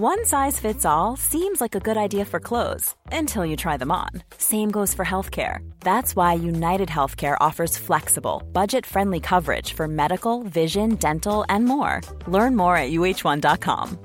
One 0.03 0.25
size 0.25 0.59
fits 0.59 0.83
all 0.83 1.15
seems 1.15 1.61
like 1.61 1.75
a 1.75 1.79
good 1.79 1.95
idea 1.95 2.25
for 2.25 2.39
clothes 2.39 2.95
until 3.11 3.45
you 3.45 3.55
try 3.55 3.77
them 3.77 3.91
on. 3.91 4.09
Same 4.39 4.71
goes 4.71 4.95
for 4.95 5.05
healthcare. 5.05 5.59
That's 5.81 6.15
why 6.15 6.33
United 6.33 6.89
Healthcare 6.89 7.37
offers 7.39 7.77
flexible, 7.77 8.41
budget 8.51 8.83
friendly 8.83 9.19
coverage 9.19 9.73
for 9.73 9.87
medical, 9.87 10.41
vision, 10.41 10.95
dental, 10.95 11.45
and 11.49 11.65
more. 11.65 12.01
Learn 12.25 12.55
more 12.55 12.75
at 12.75 12.89
uh1.com. 12.89 13.99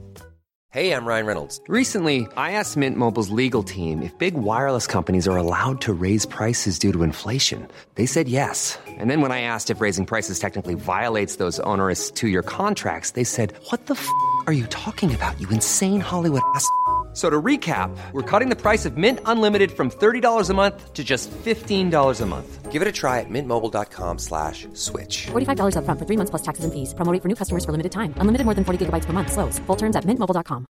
Hey, 0.71 0.93
I'm 0.93 1.07
Ryan 1.07 1.25
Reynolds. 1.25 1.63
Recently, 1.69 2.27
I 2.37 2.53
asked 2.53 2.77
Mint 2.77 2.99
Mobile's 2.99 3.31
legal 3.31 3.63
team 3.63 4.03
if 4.03 4.13
big 4.19 4.35
wireless 4.35 4.87
companies 4.87 5.27
are 5.27 5.39
allowed 5.39 5.81
to 5.81 5.95
raise 5.95 6.27
prices 6.27 6.79
due 6.79 6.93
to 6.93 7.05
inflation. 7.05 7.67
They 7.95 8.05
said 8.05 8.29
yes. 8.29 8.79
And 8.87 9.11
then 9.11 9.23
when 9.23 9.33
I 9.33 9.41
asked 9.41 9.71
if 9.71 9.81
raising 9.81 10.05
prices 10.05 10.39
technically 10.39 10.75
violates 10.75 11.37
those 11.37 11.59
onerous 11.61 12.11
two 12.11 12.29
year 12.29 12.43
contracts, 12.43 13.13
they 13.13 13.25
said, 13.25 13.55
What 13.71 13.87
the 13.87 13.95
f 13.95 14.07
are 14.47 14.53
you 14.53 14.67
talking 14.67 15.15
about, 15.15 15.41
you 15.41 15.49
insane 15.49 16.01
Hollywood 16.01 16.43
ass? 16.55 16.69
So 17.17 17.31
to 17.31 17.41
recap, 17.41 17.97
we're 18.13 18.21
cutting 18.21 18.51
the 18.51 18.61
price 18.61 18.85
of 18.85 18.99
Mint 18.99 19.21
Unlimited 19.25 19.73
from 19.73 19.89
$30 19.91 20.51
a 20.51 20.53
month 20.53 20.93
to 20.93 21.03
just 21.03 21.33
$15 21.33 22.21
a 22.21 22.27
month. 22.27 22.71
Give 22.71 22.83
it 22.83 22.89
a 22.89 22.93
try 22.93 23.21
at 23.21 23.31
mintmobile.com 23.31 24.19
slash 24.19 24.69
switch. 24.77 25.33
$45 25.33 25.81
upfront 25.81 25.97
for 25.97 26.05
three 26.05 26.21
months 26.21 26.29
plus 26.29 26.45
taxes 26.45 26.69
and 26.69 26.75
fees. 26.77 26.93
Promo 26.93 27.17
for 27.17 27.29
new 27.33 27.35
customers 27.35 27.65
for 27.65 27.73
limited 27.73 27.89
time. 27.89 28.13
Unlimited 28.21 28.45
more 28.45 28.53
than 28.53 28.69
40 28.69 28.85
gigabytes 28.85 29.09
per 29.09 29.17
month. 29.17 29.33
Slows. 29.33 29.57
Full 29.65 29.81
terms 29.81 29.97
at 29.97 30.05
mintmobile.com. 30.05 30.67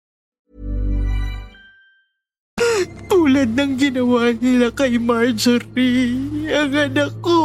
Tulad 3.06 3.54
ng 3.54 3.78
ginawa 3.78 4.34
nila 4.34 4.74
kay 4.74 4.98
Marjorie, 4.98 6.50
ang 6.50 6.74
anak 6.74 7.14
ko. 7.22 7.38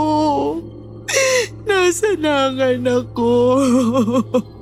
Nasa 1.69 2.17
na 2.17 2.49
ang 2.49 2.57
anak 2.65 3.13
ko? 3.13 3.53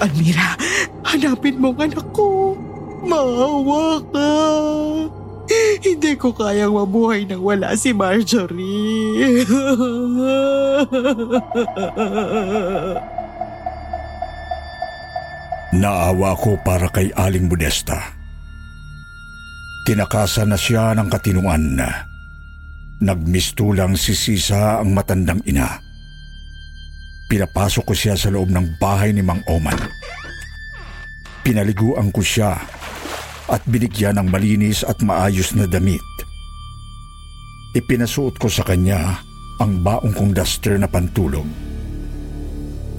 Almira, 0.00 0.56
hanapin 1.04 1.60
mo 1.60 1.76
ang 1.76 1.84
anak 1.90 2.06
ko. 2.14 2.56
Maawa 3.02 3.98
ka. 4.14 4.30
Hindi 5.82 6.14
ko 6.16 6.32
kayang 6.32 6.78
mabuhay 6.78 7.26
nang 7.26 7.42
wala 7.42 7.74
si 7.74 7.90
Marjorie. 7.92 9.42
Naawa 15.72 16.36
ko 16.36 16.60
para 16.60 16.92
kay 16.92 17.08
Aling 17.16 17.48
Modesta. 17.48 17.96
Tinakasan 19.82 20.54
na 20.54 20.58
siya 20.60 20.94
ng 20.94 21.10
katinuan. 21.10 21.74
Nagmistulang 23.02 23.98
si 23.98 24.14
Sisa 24.14 24.78
ang 24.78 24.94
matandang 24.94 25.42
ina. 25.42 25.82
Pinapasok 27.32 27.88
ko 27.88 27.94
siya 27.96 28.12
sa 28.12 28.28
loob 28.28 28.52
ng 28.52 28.76
bahay 28.76 29.08
ni 29.16 29.24
Mang 29.24 29.40
Oman. 29.48 29.80
Pinaliguan 31.40 32.12
ko 32.12 32.20
siya 32.20 32.60
at 33.48 33.64
binigyan 33.64 34.20
ng 34.20 34.28
malinis 34.28 34.84
at 34.84 35.00
maayos 35.00 35.56
na 35.56 35.64
damit. 35.64 36.04
Ipinasuot 37.72 38.36
ko 38.36 38.52
sa 38.52 38.68
kanya 38.68 39.16
ang 39.64 39.80
baong 39.80 40.12
kong 40.12 40.36
duster 40.36 40.76
na 40.76 40.84
pantulog. 40.84 41.48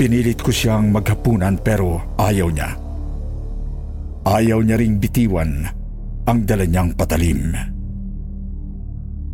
Pinilit 0.01 0.41
ko 0.41 0.49
siyang 0.49 0.89
maghapunan 0.89 1.61
pero 1.61 2.17
ayaw 2.17 2.49
niya. 2.49 2.73
Ayaw 4.25 4.65
niya 4.65 4.81
ring 4.81 4.97
bitiwan 4.97 5.61
ang 6.25 6.41
dala 6.41 6.65
niyang 6.65 6.97
patalim. 6.97 7.53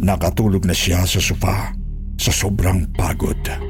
Nakatulog 0.04 0.68
na 0.68 0.76
siya 0.76 1.08
sa 1.08 1.24
sofa 1.24 1.72
sa 2.20 2.32
sobrang 2.36 2.84
pagod. 3.00 3.69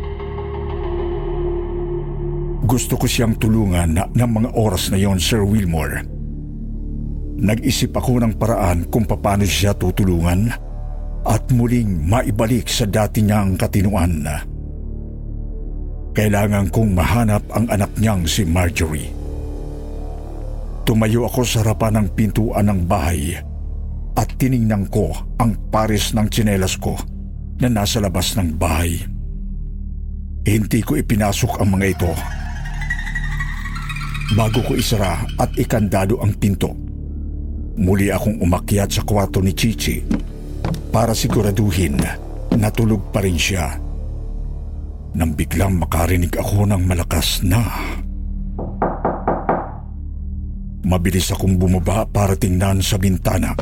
Gusto 2.59 2.99
ko 2.99 3.07
siyang 3.07 3.39
tulungan 3.39 3.95
ng 4.11 4.29
mga 4.35 4.49
oras 4.55 4.91
na 4.91 4.99
yon, 4.99 5.15
Sir 5.15 5.43
Wilmore. 5.43 6.03
Nag-isip 7.39 7.95
ako 7.95 8.19
ng 8.19 8.35
paraan 8.35 8.83
kung 8.91 9.07
paano 9.07 9.47
siya 9.47 9.71
tutulungan 9.71 10.51
at 11.23 11.43
muling 11.55 12.03
maibalik 12.03 12.67
sa 12.67 12.83
dati 12.83 13.23
niyang 13.23 13.55
katinuan. 13.55 14.27
Kailangan 16.11 16.67
kong 16.67 16.91
mahanap 16.91 17.47
ang 17.55 17.71
anak 17.71 17.95
niyang 17.95 18.27
si 18.27 18.43
Marjorie. 18.43 19.07
Tumayo 20.83 21.29
ako 21.31 21.47
sa 21.47 21.63
harapan 21.63 22.03
ng 22.03 22.07
pintuan 22.11 22.67
ng 22.67 22.81
bahay 22.83 23.39
at 24.19 24.27
tiningnan 24.35 24.89
ko 24.91 25.15
ang 25.39 25.55
pares 25.71 26.11
ng 26.11 26.27
tsinelas 26.27 26.75
ko 26.75 26.99
na 27.61 27.71
nasa 27.71 28.03
labas 28.03 28.35
ng 28.35 28.57
bahay. 28.59 28.99
Hindi 30.43 30.79
ko 30.83 30.99
ipinasok 30.99 31.61
ang 31.61 31.77
mga 31.77 31.85
ito. 31.93 32.11
Bago 34.37 34.61
ko 34.61 34.77
isara 34.77 35.25
at 35.41 35.57
ikandado 35.57 36.21
ang 36.21 36.37
pinto, 36.37 36.69
muli 37.81 38.13
akong 38.13 38.37
umakyat 38.37 38.89
sa 38.93 39.01
kwarto 39.01 39.41
ni 39.41 39.57
Chichi 39.57 40.05
para 40.93 41.17
siguraduhin 41.17 41.97
na 42.53 42.69
tulog 42.69 43.09
pa 43.09 43.25
rin 43.25 43.41
siya. 43.41 43.73
Nang 45.17 45.33
biglang 45.33 45.81
makarinig 45.81 46.37
ako 46.37 46.69
ng 46.69 46.81
malakas 46.85 47.41
na 47.41 47.65
Mabilis 50.85 51.29
akong 51.29 51.59
bumaba 51.59 52.05
para 52.07 52.33
tingnan 52.33 52.81
sa 52.81 52.97
bintana 52.97 53.53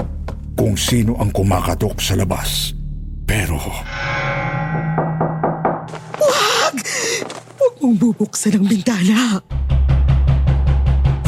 kung 0.56 0.80
sino 0.80 1.20
ang 1.20 1.28
kumakatok 1.34 2.00
sa 2.00 2.16
labas. 2.16 2.72
Pero... 3.28 3.60
Wag! 6.16 6.76
Huwag 7.60 7.74
mong 7.84 7.96
bubuksan 8.00 8.56
ang 8.56 8.66
bintana. 8.70 9.44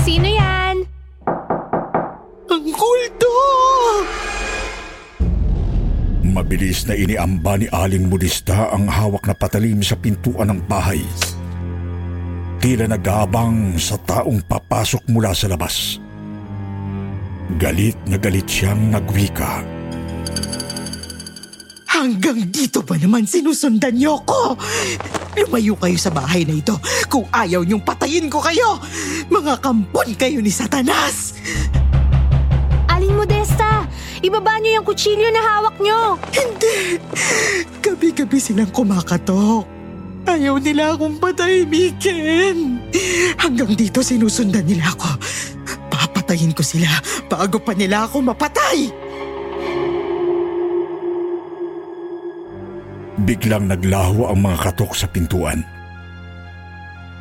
Sino 0.07 0.27
yan? 0.27 0.75
Ang 2.49 2.65
kulto! 2.71 3.35
Mabilis 6.29 6.87
na 6.87 6.95
iniamba 6.95 7.59
ni 7.59 7.67
Aling 7.67 8.07
Modista 8.07 8.71
ang 8.71 8.87
hawak 8.87 9.27
na 9.27 9.35
patalim 9.35 9.83
sa 9.83 9.97
pintuan 9.99 10.53
ng 10.53 10.61
bahay. 10.69 11.03
Tila 12.59 12.91
nagabang 12.91 13.79
sa 13.79 13.95
taong 13.99 14.43
papasok 14.43 15.07
mula 15.07 15.31
sa 15.31 15.47
labas. 15.47 15.95
Galit 17.55 17.97
na 18.05 18.19
galit 18.19 18.45
siyang 18.45 18.93
nagwika. 18.93 19.63
Hanggang 21.89 22.47
dito 22.51 22.79
ba 22.85 22.95
naman 22.95 23.27
sinusundan 23.27 23.97
niyo 23.97 24.21
ko? 24.23 24.55
Lumayo 25.39 25.73
kayo 25.79 25.95
sa 25.95 26.11
bahay 26.11 26.43
na 26.43 26.59
ito 26.59 26.75
kung 27.07 27.23
ayaw 27.31 27.63
niyong 27.63 27.83
patayin 27.83 28.27
ko 28.27 28.43
kayo! 28.43 28.75
Mga 29.31 29.63
kampon 29.63 30.11
kayo 30.19 30.43
ni 30.43 30.51
Satanas! 30.51 31.39
Aling 32.91 33.15
Modesta, 33.15 33.87
ibaba 34.19 34.59
niyo 34.59 34.81
yung 34.81 34.87
kutsilyo 34.87 35.29
na 35.31 35.39
hawak 35.39 35.79
niyo. 35.79 36.19
Hindi! 36.35 36.99
Gabi-gabi 37.79 38.37
silang 38.41 38.73
kumakatok. 38.75 39.63
Ayaw 40.27 40.59
nila 40.59 40.93
akong 40.93 41.17
patahimikin. 41.17 42.83
Hanggang 43.39 43.71
dito 43.73 44.03
sinusundan 44.03 44.67
nila 44.67 44.91
ako. 44.91 45.09
Papatayin 45.89 46.51
ko 46.51 46.61
sila 46.61 46.91
bago 47.31 47.57
pa 47.63 47.71
nila 47.71 48.05
ako 48.05 48.27
mapatay. 48.27 49.08
Biglang 53.19 53.67
naglaho 53.67 54.31
ang 54.31 54.47
mga 54.47 54.71
katok 54.71 54.95
sa 54.95 55.03
pintuan. 55.11 55.59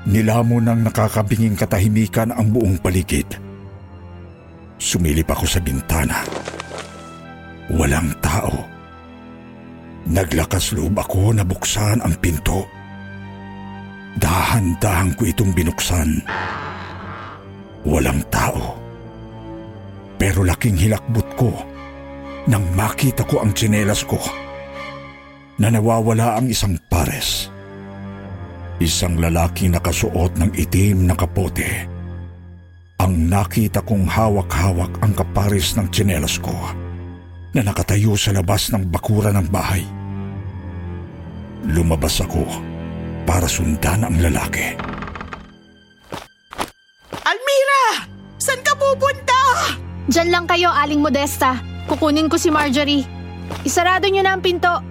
Nilamo 0.07 0.63
ng 0.63 0.87
nakakabinging 0.87 1.59
katahimikan 1.59 2.31
ang 2.31 2.55
buong 2.55 2.79
paligid. 2.79 3.27
Sumilip 4.79 5.27
ako 5.27 5.43
sa 5.43 5.59
bintana. 5.59 6.23
Walang 7.75 8.15
tao. 8.23 8.63
Naglakas 10.07 10.71
loob 10.79 10.95
ako 10.95 11.35
na 11.35 11.43
buksan 11.43 11.99
ang 11.99 12.15
pinto. 12.23 12.63
Dahan-dahan 14.23 15.19
ko 15.19 15.27
itong 15.27 15.51
binuksan. 15.51 16.23
Walang 17.83 18.23
tao. 18.31 18.79
Pero 20.15 20.47
laking 20.47 20.79
hilakbot 20.79 21.27
ko 21.35 21.51
nang 22.47 22.65
makita 22.79 23.27
ko 23.27 23.43
ang 23.43 23.51
tsinelas 23.51 24.07
ko 24.07 24.48
na 25.59 25.75
nawawala 25.75 26.39
ang 26.39 26.47
isang 26.47 26.79
pares. 26.87 27.51
Isang 28.79 29.19
lalaki 29.19 29.67
nakasuot 29.67 30.39
ng 30.39 30.55
itim 30.55 31.11
na 31.11 31.19
kapote. 31.19 31.67
Ang 33.03 33.27
nakita 33.27 33.83
kong 33.83 34.07
hawak-hawak 34.07 35.03
ang 35.03 35.13
kapares 35.15 35.75
ng 35.75 35.91
tsinelas 35.91 36.39
ko 36.39 36.55
na 37.55 37.67
nakatayo 37.67 38.15
sa 38.15 38.31
labas 38.31 38.71
ng 38.71 38.87
bakura 38.87 39.35
ng 39.35 39.47
bahay. 39.51 39.83
Lumabas 41.67 42.23
ako 42.23 42.47
para 43.27 43.51
sundan 43.51 44.07
ang 44.07 44.15
lalaki. 44.23 44.79
Almira! 47.27 48.07
Saan 48.39 48.63
ka 48.63 48.79
pupunta? 48.79 49.75
Diyan 50.07 50.31
lang 50.31 50.47
kayo, 50.47 50.71
Aling 50.71 51.03
Modesta. 51.03 51.59
Kukunin 51.91 52.31
ko 52.31 52.39
si 52.39 52.49
Marjorie. 52.49 53.05
Isarado 53.67 54.07
niyo 54.07 54.23
na 54.23 54.39
ang 54.39 54.43
pinto. 54.45 54.88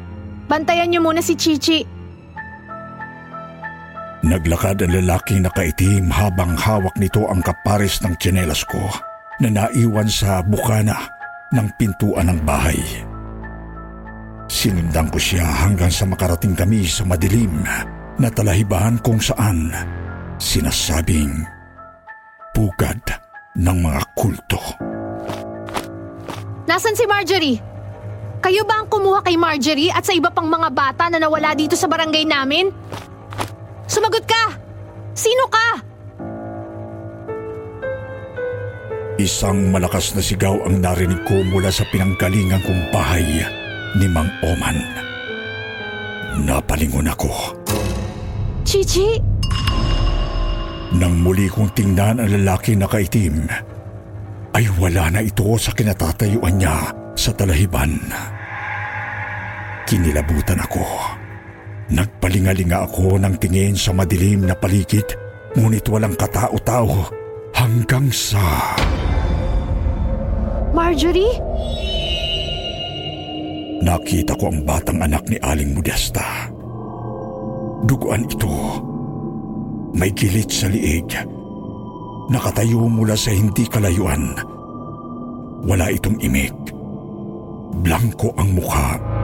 Bantayan 0.48 0.88
niyo 0.88 1.04
muna 1.04 1.20
si 1.20 1.36
Chichi. 1.36 1.84
Naglakad 4.24 4.82
ang 4.84 4.92
lalaking 4.92 5.44
nakaitim 5.44 6.08
habang 6.12 6.56
hawak 6.56 6.96
nito 7.00 7.28
ang 7.28 7.44
kapares 7.44 8.00
ng 8.02 8.16
tsinelas 8.18 8.64
ko 8.66 8.82
na 9.44 9.48
naiwan 9.52 10.10
sa 10.10 10.42
bukana 10.42 10.98
ng 11.54 11.68
pintuan 11.78 12.32
ng 12.32 12.40
bahay. 12.44 12.80
Sinundan 14.48 15.12
ko 15.12 15.20
siya 15.20 15.44
hanggang 15.44 15.92
sa 15.92 16.08
makarating 16.08 16.56
kami 16.56 16.88
sa 16.88 17.04
madilim 17.04 17.62
na 18.18 18.28
talahibahan 18.32 18.98
kung 19.04 19.20
saan 19.20 19.70
sinasabing 20.40 21.44
pugad 22.56 23.00
ng 23.60 23.78
mga 23.84 24.02
kulto. 24.16 24.60
Nasaan 26.68 26.96
si 26.98 27.06
Marjorie? 27.06 27.77
Kayo 28.48 28.64
ba 28.64 28.80
ang 28.80 28.88
kumuha 28.88 29.28
kay 29.28 29.36
Marjorie 29.36 29.92
at 29.92 30.08
sa 30.08 30.16
iba 30.16 30.32
pang 30.32 30.48
mga 30.48 30.72
bata 30.72 31.12
na 31.12 31.20
nawala 31.20 31.52
dito 31.52 31.76
sa 31.76 31.84
barangay 31.84 32.24
namin? 32.24 32.72
Sumagot 33.92 34.24
ka! 34.24 34.56
Sino 35.12 35.52
ka? 35.52 35.68
Isang 39.20 39.68
malakas 39.68 40.16
na 40.16 40.24
sigaw 40.24 40.64
ang 40.64 40.80
narinig 40.80 41.28
ko 41.28 41.44
mula 41.44 41.68
sa 41.68 41.84
pinanggalingan 41.92 42.64
kong 42.64 42.88
bahay 42.96 43.44
ni 44.00 44.08
Mang 44.08 44.32
Oman. 44.40 44.80
Napalingon 46.48 47.12
ako. 47.12 47.52
Chichi? 48.64 49.20
Nang 50.96 51.20
muli 51.20 51.52
kong 51.52 51.76
tingnan 51.76 52.24
ang 52.24 52.32
lalaki 52.32 52.80
na 52.80 52.88
kaitim, 52.88 53.44
ay 54.56 54.72
wala 54.80 55.12
na 55.12 55.20
ito 55.20 55.52
sa 55.60 55.76
kinatatayuan 55.76 56.56
niya 56.56 56.96
sa 57.18 57.36
talahiban. 57.36 58.37
Kinilabutan 59.88 60.60
ako. 60.60 60.84
Nagpalingalinga 61.95 62.91
ako 62.91 63.15
ng 63.23 63.39
tingin 63.39 63.71
sa 63.71 63.95
madilim 63.95 64.43
na 64.43 64.52
paligid, 64.52 65.08
ngunit 65.56 65.88
walang 65.88 66.12
katao-tao 66.19 67.08
hanggang 67.56 68.12
sa... 68.12 68.76
Marjorie? 70.76 71.39
Nakita 73.80 74.36
ko 74.36 74.52
ang 74.52 74.67
batang 74.67 75.00
anak 75.00 75.23
ni 75.32 75.39
Aling 75.39 75.71
Modesta. 75.71 76.52
Duguan 77.88 78.28
ito. 78.28 78.52
May 79.95 80.12
kilit 80.12 80.52
sa 80.52 80.67
liig. 80.67 81.08
Nakatayo 82.28 82.91
mula 82.91 83.15
sa 83.15 83.32
hindi 83.32 83.63
kalayuan. 83.63 84.36
Wala 85.63 85.88
itong 85.95 86.19
imik. 86.19 86.76
Blanko 87.88 88.36
ang 88.36 88.52
mukha. 88.52 89.17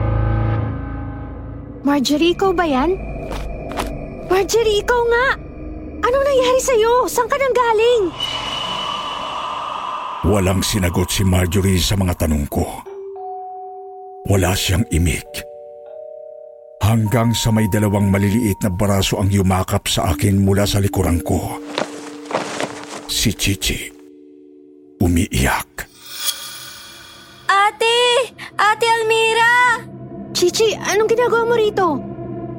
Marjorie, 1.84 2.32
ikaw 2.32 2.56
ba 2.56 2.64
yan? 2.64 2.96
Marjorie, 4.32 4.80
ikaw 4.80 5.02
nga! 5.04 5.26
Anong 6.00 6.24
nangyari 6.24 6.60
sa'yo? 6.64 7.04
Saan 7.04 7.28
ka 7.28 7.36
nang 7.36 7.52
galing? 7.52 8.02
Walang 10.24 10.64
sinagot 10.64 11.12
si 11.12 11.28
Marjorie 11.28 11.76
sa 11.76 12.00
mga 12.00 12.24
tanong 12.24 12.48
ko. 12.48 12.64
Wala 14.32 14.56
siyang 14.56 14.88
imik. 14.88 15.28
Hanggang 16.80 17.36
sa 17.36 17.52
may 17.52 17.68
dalawang 17.68 18.08
maliliit 18.08 18.64
na 18.64 18.72
baraso 18.72 19.20
ang 19.20 19.28
yumakap 19.28 19.84
sa 19.84 20.16
akin 20.16 20.40
mula 20.40 20.64
sa 20.64 20.80
likuran 20.80 21.20
ko. 21.20 21.60
Si 23.12 23.36
Chichi. 23.36 23.92
Umiiyak. 25.04 25.73
Chichi, 30.44 30.76
anong 30.76 31.08
ginagawa 31.08 31.48
mo 31.48 31.56
rito? 31.56 31.96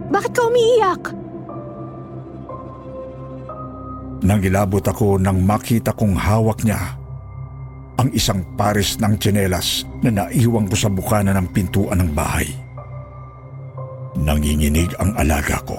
Bakit 0.10 0.32
ka 0.34 0.41
umiiyak? 0.50 1.04
Nangilabot 4.26 4.82
ako 4.82 5.21
nang 5.21 5.45
makita 5.45 5.93
kong 5.93 6.17
hawak 6.17 6.65
niya 6.65 6.98
ang 8.02 8.10
isang 8.10 8.41
pares 8.58 8.98
ng 8.98 9.21
tsinelas 9.21 9.86
na 10.02 10.10
naiwang 10.10 10.65
ko 10.65 10.74
sa 10.74 10.89
bukana 10.89 11.30
ng 11.38 11.45
pintuan 11.54 12.02
ng 12.02 12.10
bahay. 12.10 12.50
Nanginginig 14.17 14.89
ang 14.98 15.13
alaga 15.21 15.62
ko. 15.62 15.78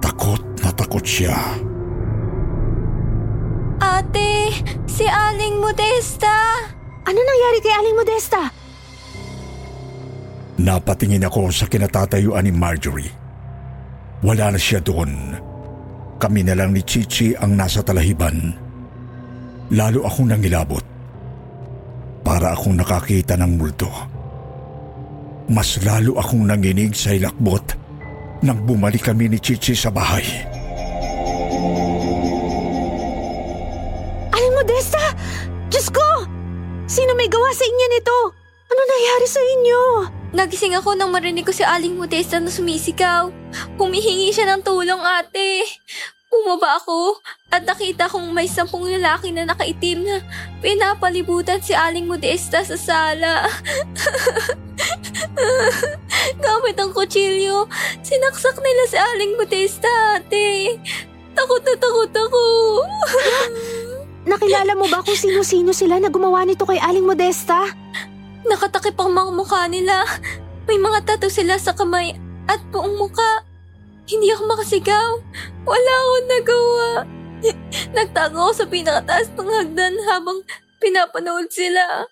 Takot 0.00 0.40
na 0.64 0.72
takot 0.72 1.04
siya. 1.04 1.36
Ate! 3.76 4.56
Si 4.88 5.04
Aling 5.04 5.60
Modesta! 5.60 6.64
Ano 7.04 7.20
nangyari 7.20 7.60
kay 7.60 7.76
Aling 7.76 8.00
Modesta? 8.00 8.59
Napatingin 10.60 11.24
ako 11.24 11.48
sa 11.48 11.64
kinatatayuan 11.64 12.44
ni 12.44 12.52
Marjorie. 12.52 13.08
Wala 14.20 14.52
na 14.52 14.60
siya 14.60 14.84
doon. 14.84 15.32
Kami 16.20 16.44
na 16.44 16.52
lang 16.52 16.76
ni 16.76 16.84
Chichi 16.84 17.32
ang 17.32 17.56
nasa 17.56 17.80
talahiban. 17.80 18.52
Lalo 19.72 20.04
akong 20.04 20.28
nangilabot. 20.28 20.84
Para 22.20 22.52
akong 22.52 22.76
nakakita 22.76 23.40
ng 23.40 23.56
multo. 23.56 23.88
Mas 25.48 25.80
lalo 25.80 26.20
akong 26.20 26.44
nanginig 26.44 26.92
sa 26.92 27.16
ilakbot 27.16 27.64
nang 28.44 28.60
bumalik 28.68 29.08
kami 29.08 29.32
ni 29.32 29.40
Chichi 29.40 29.72
sa 29.72 29.88
bahay. 29.88 30.24
Aling 34.28 34.54
Modesta! 34.60 35.16
Diyos 35.72 35.88
ko! 35.88 36.28
Sino 36.84 37.16
may 37.16 37.32
gawa 37.32 37.48
sa 37.56 37.64
inyo 37.64 37.86
nito? 37.96 38.18
Ano 38.68 38.80
nangyari 38.84 39.26
sa 39.26 39.40
inyo? 39.40 39.80
Nagising 40.30 40.78
ako 40.78 40.94
nang 40.94 41.10
marinig 41.10 41.42
ko 41.42 41.50
si 41.50 41.66
Aling 41.66 41.98
Modesta 41.98 42.38
na 42.38 42.54
sumisigaw. 42.54 43.34
Humihingi 43.74 44.30
siya 44.30 44.54
ng 44.54 44.62
tulong 44.62 45.02
ate. 45.02 45.66
Umaba 46.30 46.78
ako 46.78 47.18
at 47.50 47.66
nakita 47.66 48.06
kong 48.06 48.30
may 48.30 48.46
sampung 48.46 48.86
lalaki 48.86 49.34
na 49.34 49.42
nakaitim 49.42 50.06
na 50.06 50.22
pinapalibutan 50.62 51.58
si 51.58 51.74
Aling 51.74 52.06
Modesta 52.06 52.62
sa 52.62 52.78
sala. 52.78 53.50
Gamit 56.44 56.78
ang 56.78 56.94
kutsilyo, 56.94 57.66
sinaksak 58.06 58.54
nila 58.62 58.82
si 58.86 58.96
Aling 59.02 59.34
Modesta 59.34 59.90
ate. 60.14 60.78
Takot 61.34 61.62
na 61.66 61.74
takot 61.74 62.12
ako. 62.14 62.42
Nakilala 64.30 64.78
mo 64.78 64.86
ba 64.86 65.02
kung 65.02 65.18
sino-sino 65.18 65.74
sila 65.74 65.98
na 65.98 66.06
gumawa 66.06 66.46
nito 66.46 66.62
kay 66.62 66.78
Aling 66.78 67.02
Modesta? 67.08 67.66
Nakatakip 68.46 68.96
mukha 69.40 69.64
nila. 69.72 70.04
May 70.68 70.76
mga 70.76 71.08
tattoo 71.08 71.32
sila 71.32 71.56
sa 71.56 71.72
kamay 71.72 72.12
at 72.44 72.60
buong 72.68 73.00
muka. 73.00 73.48
Hindi 74.04 74.28
ako 74.36 74.42
makasigaw. 74.52 75.10
Wala 75.64 75.92
akong 75.96 76.28
nagawa. 76.28 76.88
Nagtago 77.96 78.36
ako 78.44 78.52
sa 78.52 78.66
pinakataas 78.68 79.32
ng 79.32 79.48
hagdan 79.48 79.96
habang 80.12 80.44
pinapanood 80.76 81.48
sila. 81.48 82.04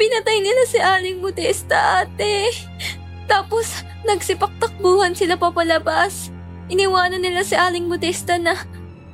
Pinatay 0.00 0.40
nila 0.40 0.62
si 0.64 0.78
Aling 0.80 1.20
Modesta, 1.20 2.04
ate. 2.04 2.52
Tapos, 3.28 3.84
nagsipaktakbuhan 4.08 5.12
sila 5.12 5.36
papalabas. 5.36 6.32
Iniwanan 6.72 7.20
nila 7.20 7.44
si 7.44 7.56
Aling 7.56 7.88
Modesta 7.88 8.40
na 8.40 8.56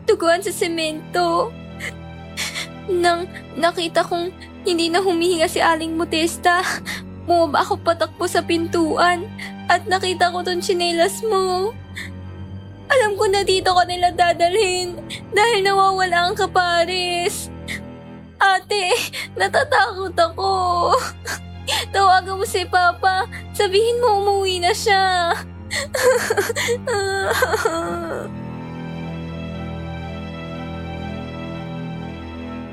tuguan 0.06 0.42
sa 0.42 0.54
semento. 0.54 1.50
Nang 3.02 3.30
nakita 3.54 4.02
kong 4.06 4.30
hindi 4.62 4.90
na 4.90 5.02
humihinga 5.02 5.46
si 5.46 5.62
Aling 5.62 5.94
Modesta, 5.94 6.62
bumaba 7.26 7.62
ako 7.62 7.78
patakbo 7.82 8.26
sa 8.26 8.42
pintuan 8.42 9.26
at 9.70 9.86
nakita 9.86 10.30
ko 10.34 10.42
ton 10.42 10.58
chinelas 10.58 11.22
mo. 11.26 11.70
Alam 12.92 13.16
ko 13.16 13.24
na 13.30 13.40
dito 13.46 13.72
ka 13.72 13.88
nila 13.88 14.12
dadalhin 14.12 15.00
dahil 15.32 15.64
nawawala 15.64 16.28
ang 16.28 16.36
kapares. 16.36 17.48
Ate, 18.42 18.90
natatakot 19.38 20.12
ako. 20.12 20.52
Tawagan 21.94 22.36
mo 22.36 22.44
si 22.44 22.66
Papa. 22.66 23.24
Sabihin 23.54 24.02
mo 24.02 24.20
umuwi 24.20 24.60
na 24.60 24.74
siya. 24.74 25.32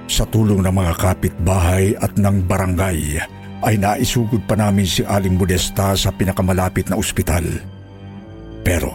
Sa 0.09 0.27
tulong 0.27 0.65
ng 0.65 0.73
mga 0.73 0.93
kapitbahay 0.99 1.95
at 2.01 2.17
ng 2.19 2.43
barangay 2.43 3.23
ay 3.63 3.75
naisugod 3.75 4.43
pa 4.47 4.55
namin 4.55 4.87
si 4.87 5.03
Aling 5.03 5.35
Modesta 5.35 5.91
sa 5.95 6.09
pinakamalapit 6.15 6.87
na 6.87 6.95
ospital. 6.95 7.43
Pero, 8.63 8.91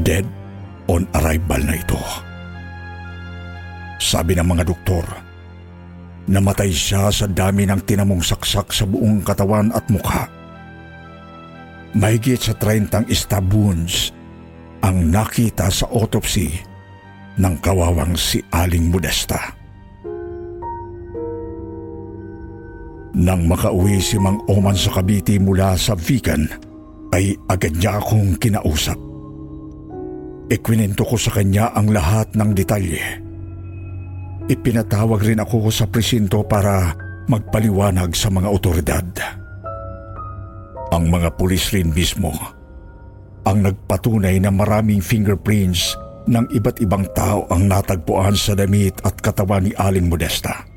dead 0.00 0.24
on 0.88 1.04
arrival 1.16 1.60
na 1.64 1.74
ito. 1.76 2.00
Sabi 4.00 4.36
ng 4.36 4.48
mga 4.48 4.64
doktor, 4.64 5.04
namatay 6.28 6.72
siya 6.72 7.12
sa 7.12 7.28
dami 7.28 7.68
ng 7.68 7.80
tinamong 7.84 8.24
saksak 8.24 8.72
sa 8.72 8.84
buong 8.88 9.20
katawan 9.24 9.72
at 9.72 9.84
mukha. 9.92 10.28
Mahigit 11.94 12.40
sa 12.40 12.52
30 12.58 13.06
stab 13.12 13.46
wounds 13.54 14.10
ang 14.82 15.08
nakita 15.08 15.70
sa 15.72 15.88
autopsy 15.88 16.52
ng 17.40 17.54
kawawang 17.64 18.18
si 18.18 18.42
Aling 18.52 18.92
Modesta. 18.92 19.63
Nang 23.14 23.46
makauwi 23.46 24.02
si 24.02 24.18
Mang 24.18 24.42
Oman 24.50 24.74
sa 24.74 24.90
Cavite 24.98 25.38
mula 25.38 25.78
sa 25.78 25.94
vegan, 25.94 26.50
ay 27.14 27.38
agad 27.46 27.78
niya 27.78 28.02
akong 28.02 28.34
kinausap. 28.42 28.98
Ikwinento 30.50 31.06
ko 31.06 31.14
sa 31.14 31.30
kanya 31.30 31.70
ang 31.72 31.94
lahat 31.94 32.34
ng 32.34 32.50
detalye. 32.52 33.22
Ipinatawag 34.50 35.22
rin 35.24 35.40
ako 35.40 35.70
sa 35.70 35.86
presinto 35.86 36.42
para 36.44 36.92
magpaliwanag 37.30 38.12
sa 38.12 38.28
mga 38.28 38.48
otoridad. 38.50 39.06
Ang 40.92 41.08
mga 41.08 41.38
pulis 41.38 41.72
rin 41.72 41.94
mismo 41.94 42.34
ang 43.44 43.60
nagpatunay 43.60 44.40
na 44.40 44.48
maraming 44.48 45.04
fingerprints 45.04 45.94
ng 46.24 46.48
iba't 46.56 46.80
ibang 46.80 47.04
tao 47.12 47.44
ang 47.52 47.68
natagpuan 47.68 48.32
sa 48.32 48.56
damit 48.56 48.96
at 49.04 49.20
katawan 49.20 49.68
ni 49.68 49.72
Aling 49.76 50.08
Modesta. 50.08 50.73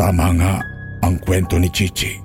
Tama 0.00 0.32
nga 0.40 0.56
ang 1.04 1.20
kwento 1.20 1.60
ni 1.60 1.68
Chichi. 1.68 2.16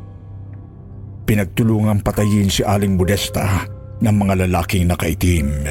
Pinagtulungang 1.27 1.99
patayin 2.07 2.47
si 2.47 2.63
Aling 2.63 2.95
Modesta 2.95 3.67
ng 3.99 4.15
mga 4.15 4.47
lalaking 4.47 4.87
nakaitim. 4.87 5.67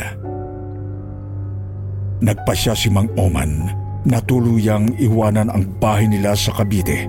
Nagpasya 2.20 2.76
si 2.76 2.92
Mang 2.92 3.08
Oman 3.16 3.72
na 4.04 4.20
tuluyang 4.20 4.92
iwanan 5.00 5.48
ang 5.48 5.64
bahay 5.80 6.04
nila 6.04 6.36
sa 6.36 6.52
Cavite 6.52 7.08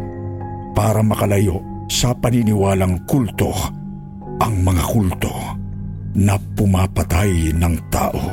para 0.72 1.04
makalayo 1.04 1.60
sa 1.92 2.16
paniniwalang 2.16 3.04
kulto 3.04 3.52
ang 4.40 4.64
mga 4.64 4.84
kulto 4.96 5.36
na 6.16 6.40
pumapatay 6.56 7.52
ng 7.52 7.76
tao. 7.92 8.32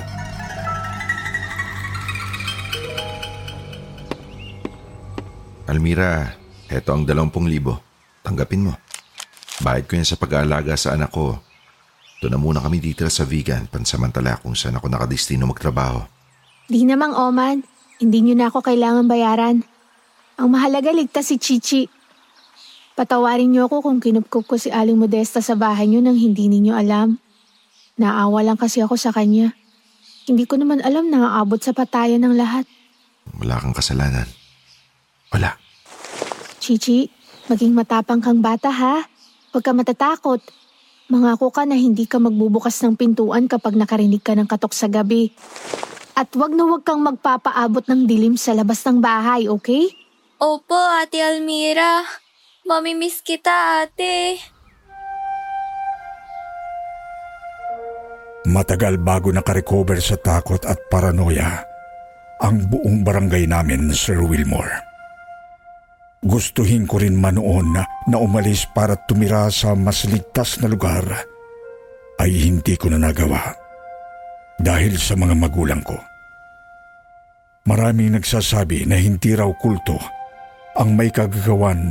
Almira, 5.66 6.41
heto 6.72 6.96
ang 6.96 7.04
dalawampung 7.04 7.44
libo. 7.44 7.76
Tanggapin 8.24 8.64
mo. 8.64 8.72
Bayad 9.60 9.84
ko 9.84 10.00
yan 10.00 10.08
sa 10.08 10.16
pag-aalaga 10.16 10.72
sa 10.74 10.96
anak 10.96 11.12
ko. 11.12 11.36
Doon 12.24 12.32
na 12.32 12.40
muna 12.40 12.64
kami 12.64 12.80
dito 12.80 13.04
sa 13.12 13.28
vegan 13.28 13.68
pansamantala 13.68 14.40
kung 14.40 14.56
saan 14.56 14.78
ako 14.78 14.88
nakadestino 14.88 15.44
magtrabaho. 15.44 16.06
Di 16.70 16.86
namang 16.86 17.12
Oman, 17.12 17.60
hindi 18.00 18.18
niyo 18.24 18.34
na 18.38 18.48
ako 18.48 18.64
kailangan 18.64 19.04
bayaran. 19.06 19.66
Ang 20.40 20.48
mahalaga 20.48 20.94
ligtas 20.94 21.28
si 21.28 21.36
Chichi. 21.36 21.90
Patawarin 22.96 23.50
niyo 23.52 23.68
ako 23.68 23.84
kung 23.84 23.98
kinupkup 24.00 24.46
ko 24.48 24.54
si 24.56 24.72
Aling 24.72 24.96
Modesta 24.96 25.38
sa 25.38 25.58
bahay 25.58 25.86
niyo 25.90 26.00
nang 26.02 26.16
hindi 26.16 26.48
ninyo 26.48 26.72
alam. 26.72 27.18
Naawa 27.98 28.42
lang 28.42 28.58
kasi 28.58 28.80
ako 28.80 28.96
sa 28.96 29.12
kanya. 29.12 29.52
Hindi 30.26 30.46
ko 30.46 30.58
naman 30.58 30.82
alam 30.82 31.10
na 31.10 31.38
aabot 31.38 31.58
sa 31.58 31.74
patayan 31.74 32.22
ng 32.22 32.34
lahat. 32.38 32.66
Wala 33.38 33.58
kang 33.58 33.74
kasalanan. 33.74 34.26
Wala. 35.34 35.61
Chichi, 36.62 37.10
maging 37.50 37.74
matapang 37.74 38.22
kang 38.22 38.38
bata 38.38 38.70
ha. 38.70 39.02
Huwag 39.50 39.66
ka 39.66 39.74
matatakot. 39.74 40.38
Mangako 41.10 41.50
ka 41.50 41.66
na 41.66 41.74
hindi 41.74 42.06
ka 42.06 42.22
magbubukas 42.22 42.78
ng 42.86 42.94
pintuan 42.94 43.50
kapag 43.50 43.74
nakarinig 43.74 44.22
ka 44.22 44.38
ng 44.38 44.46
katok 44.46 44.70
sa 44.70 44.86
gabi. 44.86 45.34
At 46.14 46.30
wag 46.38 46.54
na 46.54 46.62
wag 46.70 46.86
kang 46.86 47.02
magpapaabot 47.02 47.82
ng 47.90 48.06
dilim 48.06 48.38
sa 48.38 48.54
labas 48.54 48.78
ng 48.86 49.02
bahay, 49.02 49.50
okay? 49.50 49.90
Opo, 50.38 50.78
Ate 50.78 51.18
Almira. 51.18 52.06
Mamimiss 52.62 53.26
kita, 53.26 53.82
ate. 53.82 54.38
Matagal 58.46 59.02
bago 59.02 59.34
nakarecover 59.34 59.98
sa 59.98 60.14
takot 60.14 60.62
at 60.62 60.78
paranoia 60.86 61.62
ang 62.42 62.58
buong 62.70 63.06
barangay 63.06 63.46
namin, 63.50 63.94
Sir 63.94 64.18
Wilmore. 64.22 64.91
Gustuhin 66.22 66.86
ko 66.86 67.02
rin 67.02 67.18
man 67.18 67.34
na 68.06 68.16
umalis 68.22 68.62
para 68.70 68.94
tumira 68.94 69.50
sa 69.50 69.74
mas 69.74 70.06
ligtas 70.06 70.62
na 70.62 70.70
lugar 70.70 71.02
ay 72.22 72.30
hindi 72.46 72.78
ko 72.78 72.94
na 72.94 73.02
nagawa 73.02 73.50
dahil 74.54 74.94
sa 75.02 75.18
mga 75.18 75.34
magulang 75.34 75.82
ko. 75.82 75.98
Maraming 77.66 78.14
nagsasabi 78.14 78.86
na 78.86 79.02
hindi 79.02 79.34
raw 79.34 79.50
kulto 79.58 79.98
ang 80.78 80.94
may 80.94 81.10
kagagawan 81.10 81.90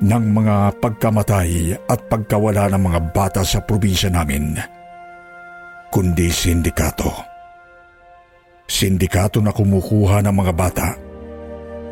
ng 0.00 0.24
mga 0.32 0.80
pagkamatay 0.80 1.76
at 1.76 2.00
pagkawala 2.08 2.72
ng 2.72 2.80
mga 2.80 3.00
bata 3.12 3.44
sa 3.44 3.60
probinsya 3.60 4.08
namin, 4.08 4.56
kundi 5.92 6.32
sindikato. 6.32 7.12
Sindikato 8.64 9.44
na 9.44 9.52
kumukuha 9.52 10.24
ng 10.24 10.32
mga 10.32 10.52
bata 10.56 10.88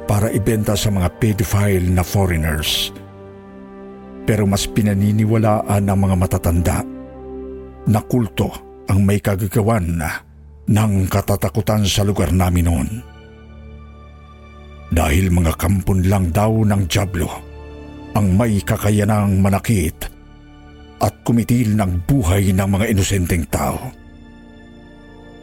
para 0.04 0.28
ibenta 0.32 0.76
sa 0.76 0.92
mga 0.92 1.08
pedophile 1.16 1.88
na 1.88 2.04
foreigners. 2.04 2.92
Pero 4.24 4.48
mas 4.48 4.64
pinaniniwalaan 4.64 5.84
ng 5.84 5.98
mga 5.98 6.16
matatanda 6.16 6.78
na 7.84 8.00
kulto 8.04 8.48
ang 8.88 9.04
may 9.04 9.20
kagagawan 9.20 10.00
ng 10.64 10.92
katatakutan 11.08 11.84
sa 11.84 12.04
lugar 12.04 12.32
namin 12.32 12.64
noon. 12.64 12.90
Dahil 14.94 15.28
mga 15.32 15.58
kampon 15.58 16.06
lang 16.06 16.30
daw 16.30 16.52
ng 16.64 16.82
Diablo 16.88 17.28
ang 18.14 18.38
may 18.38 18.62
kakayanang 18.62 19.42
manakit 19.42 20.06
at 21.02 21.14
kumitil 21.26 21.74
ng 21.74 22.06
buhay 22.06 22.54
ng 22.54 22.68
mga 22.68 22.94
inosenteng 22.94 23.44
tao. 23.50 23.90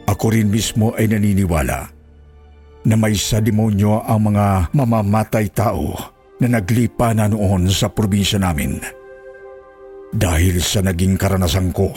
Ako 0.08 0.24
rin 0.32 0.48
mismo 0.48 0.96
ay 0.96 1.06
naniniwala 1.12 1.91
na 2.86 2.98
may 2.98 3.14
sa 3.14 3.38
demonyo 3.38 4.02
ang 4.02 4.32
mga 4.32 4.74
mamamatay 4.74 5.46
tao 5.54 5.94
na 6.42 6.58
naglipa 6.58 7.14
na 7.14 7.30
noon 7.30 7.70
sa 7.70 7.86
probinsya 7.86 8.42
namin. 8.42 8.82
Dahil 10.12 10.58
sa 10.58 10.82
naging 10.82 11.14
karanasan 11.14 11.70
ko 11.70 11.94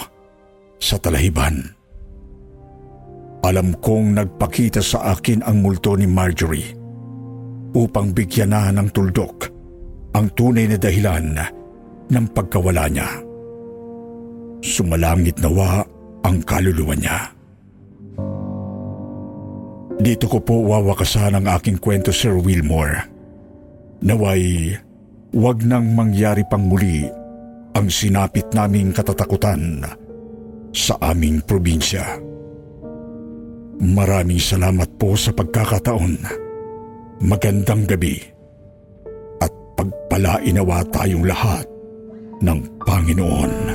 sa 0.78 1.02
talahiban. 1.02 1.74
Alam 3.46 3.78
kong 3.78 4.18
nagpakita 4.18 4.82
sa 4.82 5.14
akin 5.14 5.46
ang 5.46 5.62
multo 5.62 5.94
ni 5.94 6.10
Marjorie 6.10 6.74
upang 7.76 8.16
bigyan 8.16 8.56
na 8.56 8.72
ng 8.74 8.90
tuldok 8.90 9.52
ang 10.16 10.32
tunay 10.34 10.66
na 10.66 10.80
dahilan 10.80 11.36
ng 12.10 12.26
pagkawala 12.32 12.88
niya. 12.88 13.10
Sumalangit 14.64 15.38
nawa 15.44 15.84
ang 16.24 16.42
kaluluwa 16.42 16.96
niya. 16.96 17.35
Dito 19.96 20.28
ko 20.28 20.44
po 20.44 20.60
wawakasan 20.60 21.40
ang 21.40 21.48
aking 21.48 21.80
kwento, 21.80 22.12
Sir 22.12 22.36
Wilmore. 22.36 23.08
Naway, 24.04 24.76
wag 25.32 25.64
nang 25.64 25.96
mangyari 25.96 26.44
pang 26.48 26.68
muli 26.68 27.08
ang 27.76 27.88
sinapit 27.88 28.52
naming 28.52 28.92
katatakutan 28.92 29.84
sa 30.76 31.00
aming 31.00 31.40
probinsya. 31.44 32.20
Maraming 33.80 34.40
salamat 34.40 34.88
po 34.96 35.20
sa 35.20 35.36
pagkakataon. 35.36 36.16
Magandang 37.24 37.88
gabi 37.88 38.20
at 39.40 39.52
pagpalainawa 39.80 40.84
tayong 40.92 41.28
lahat 41.28 41.68
ng 42.40 42.60
Panginoon. 42.84 43.75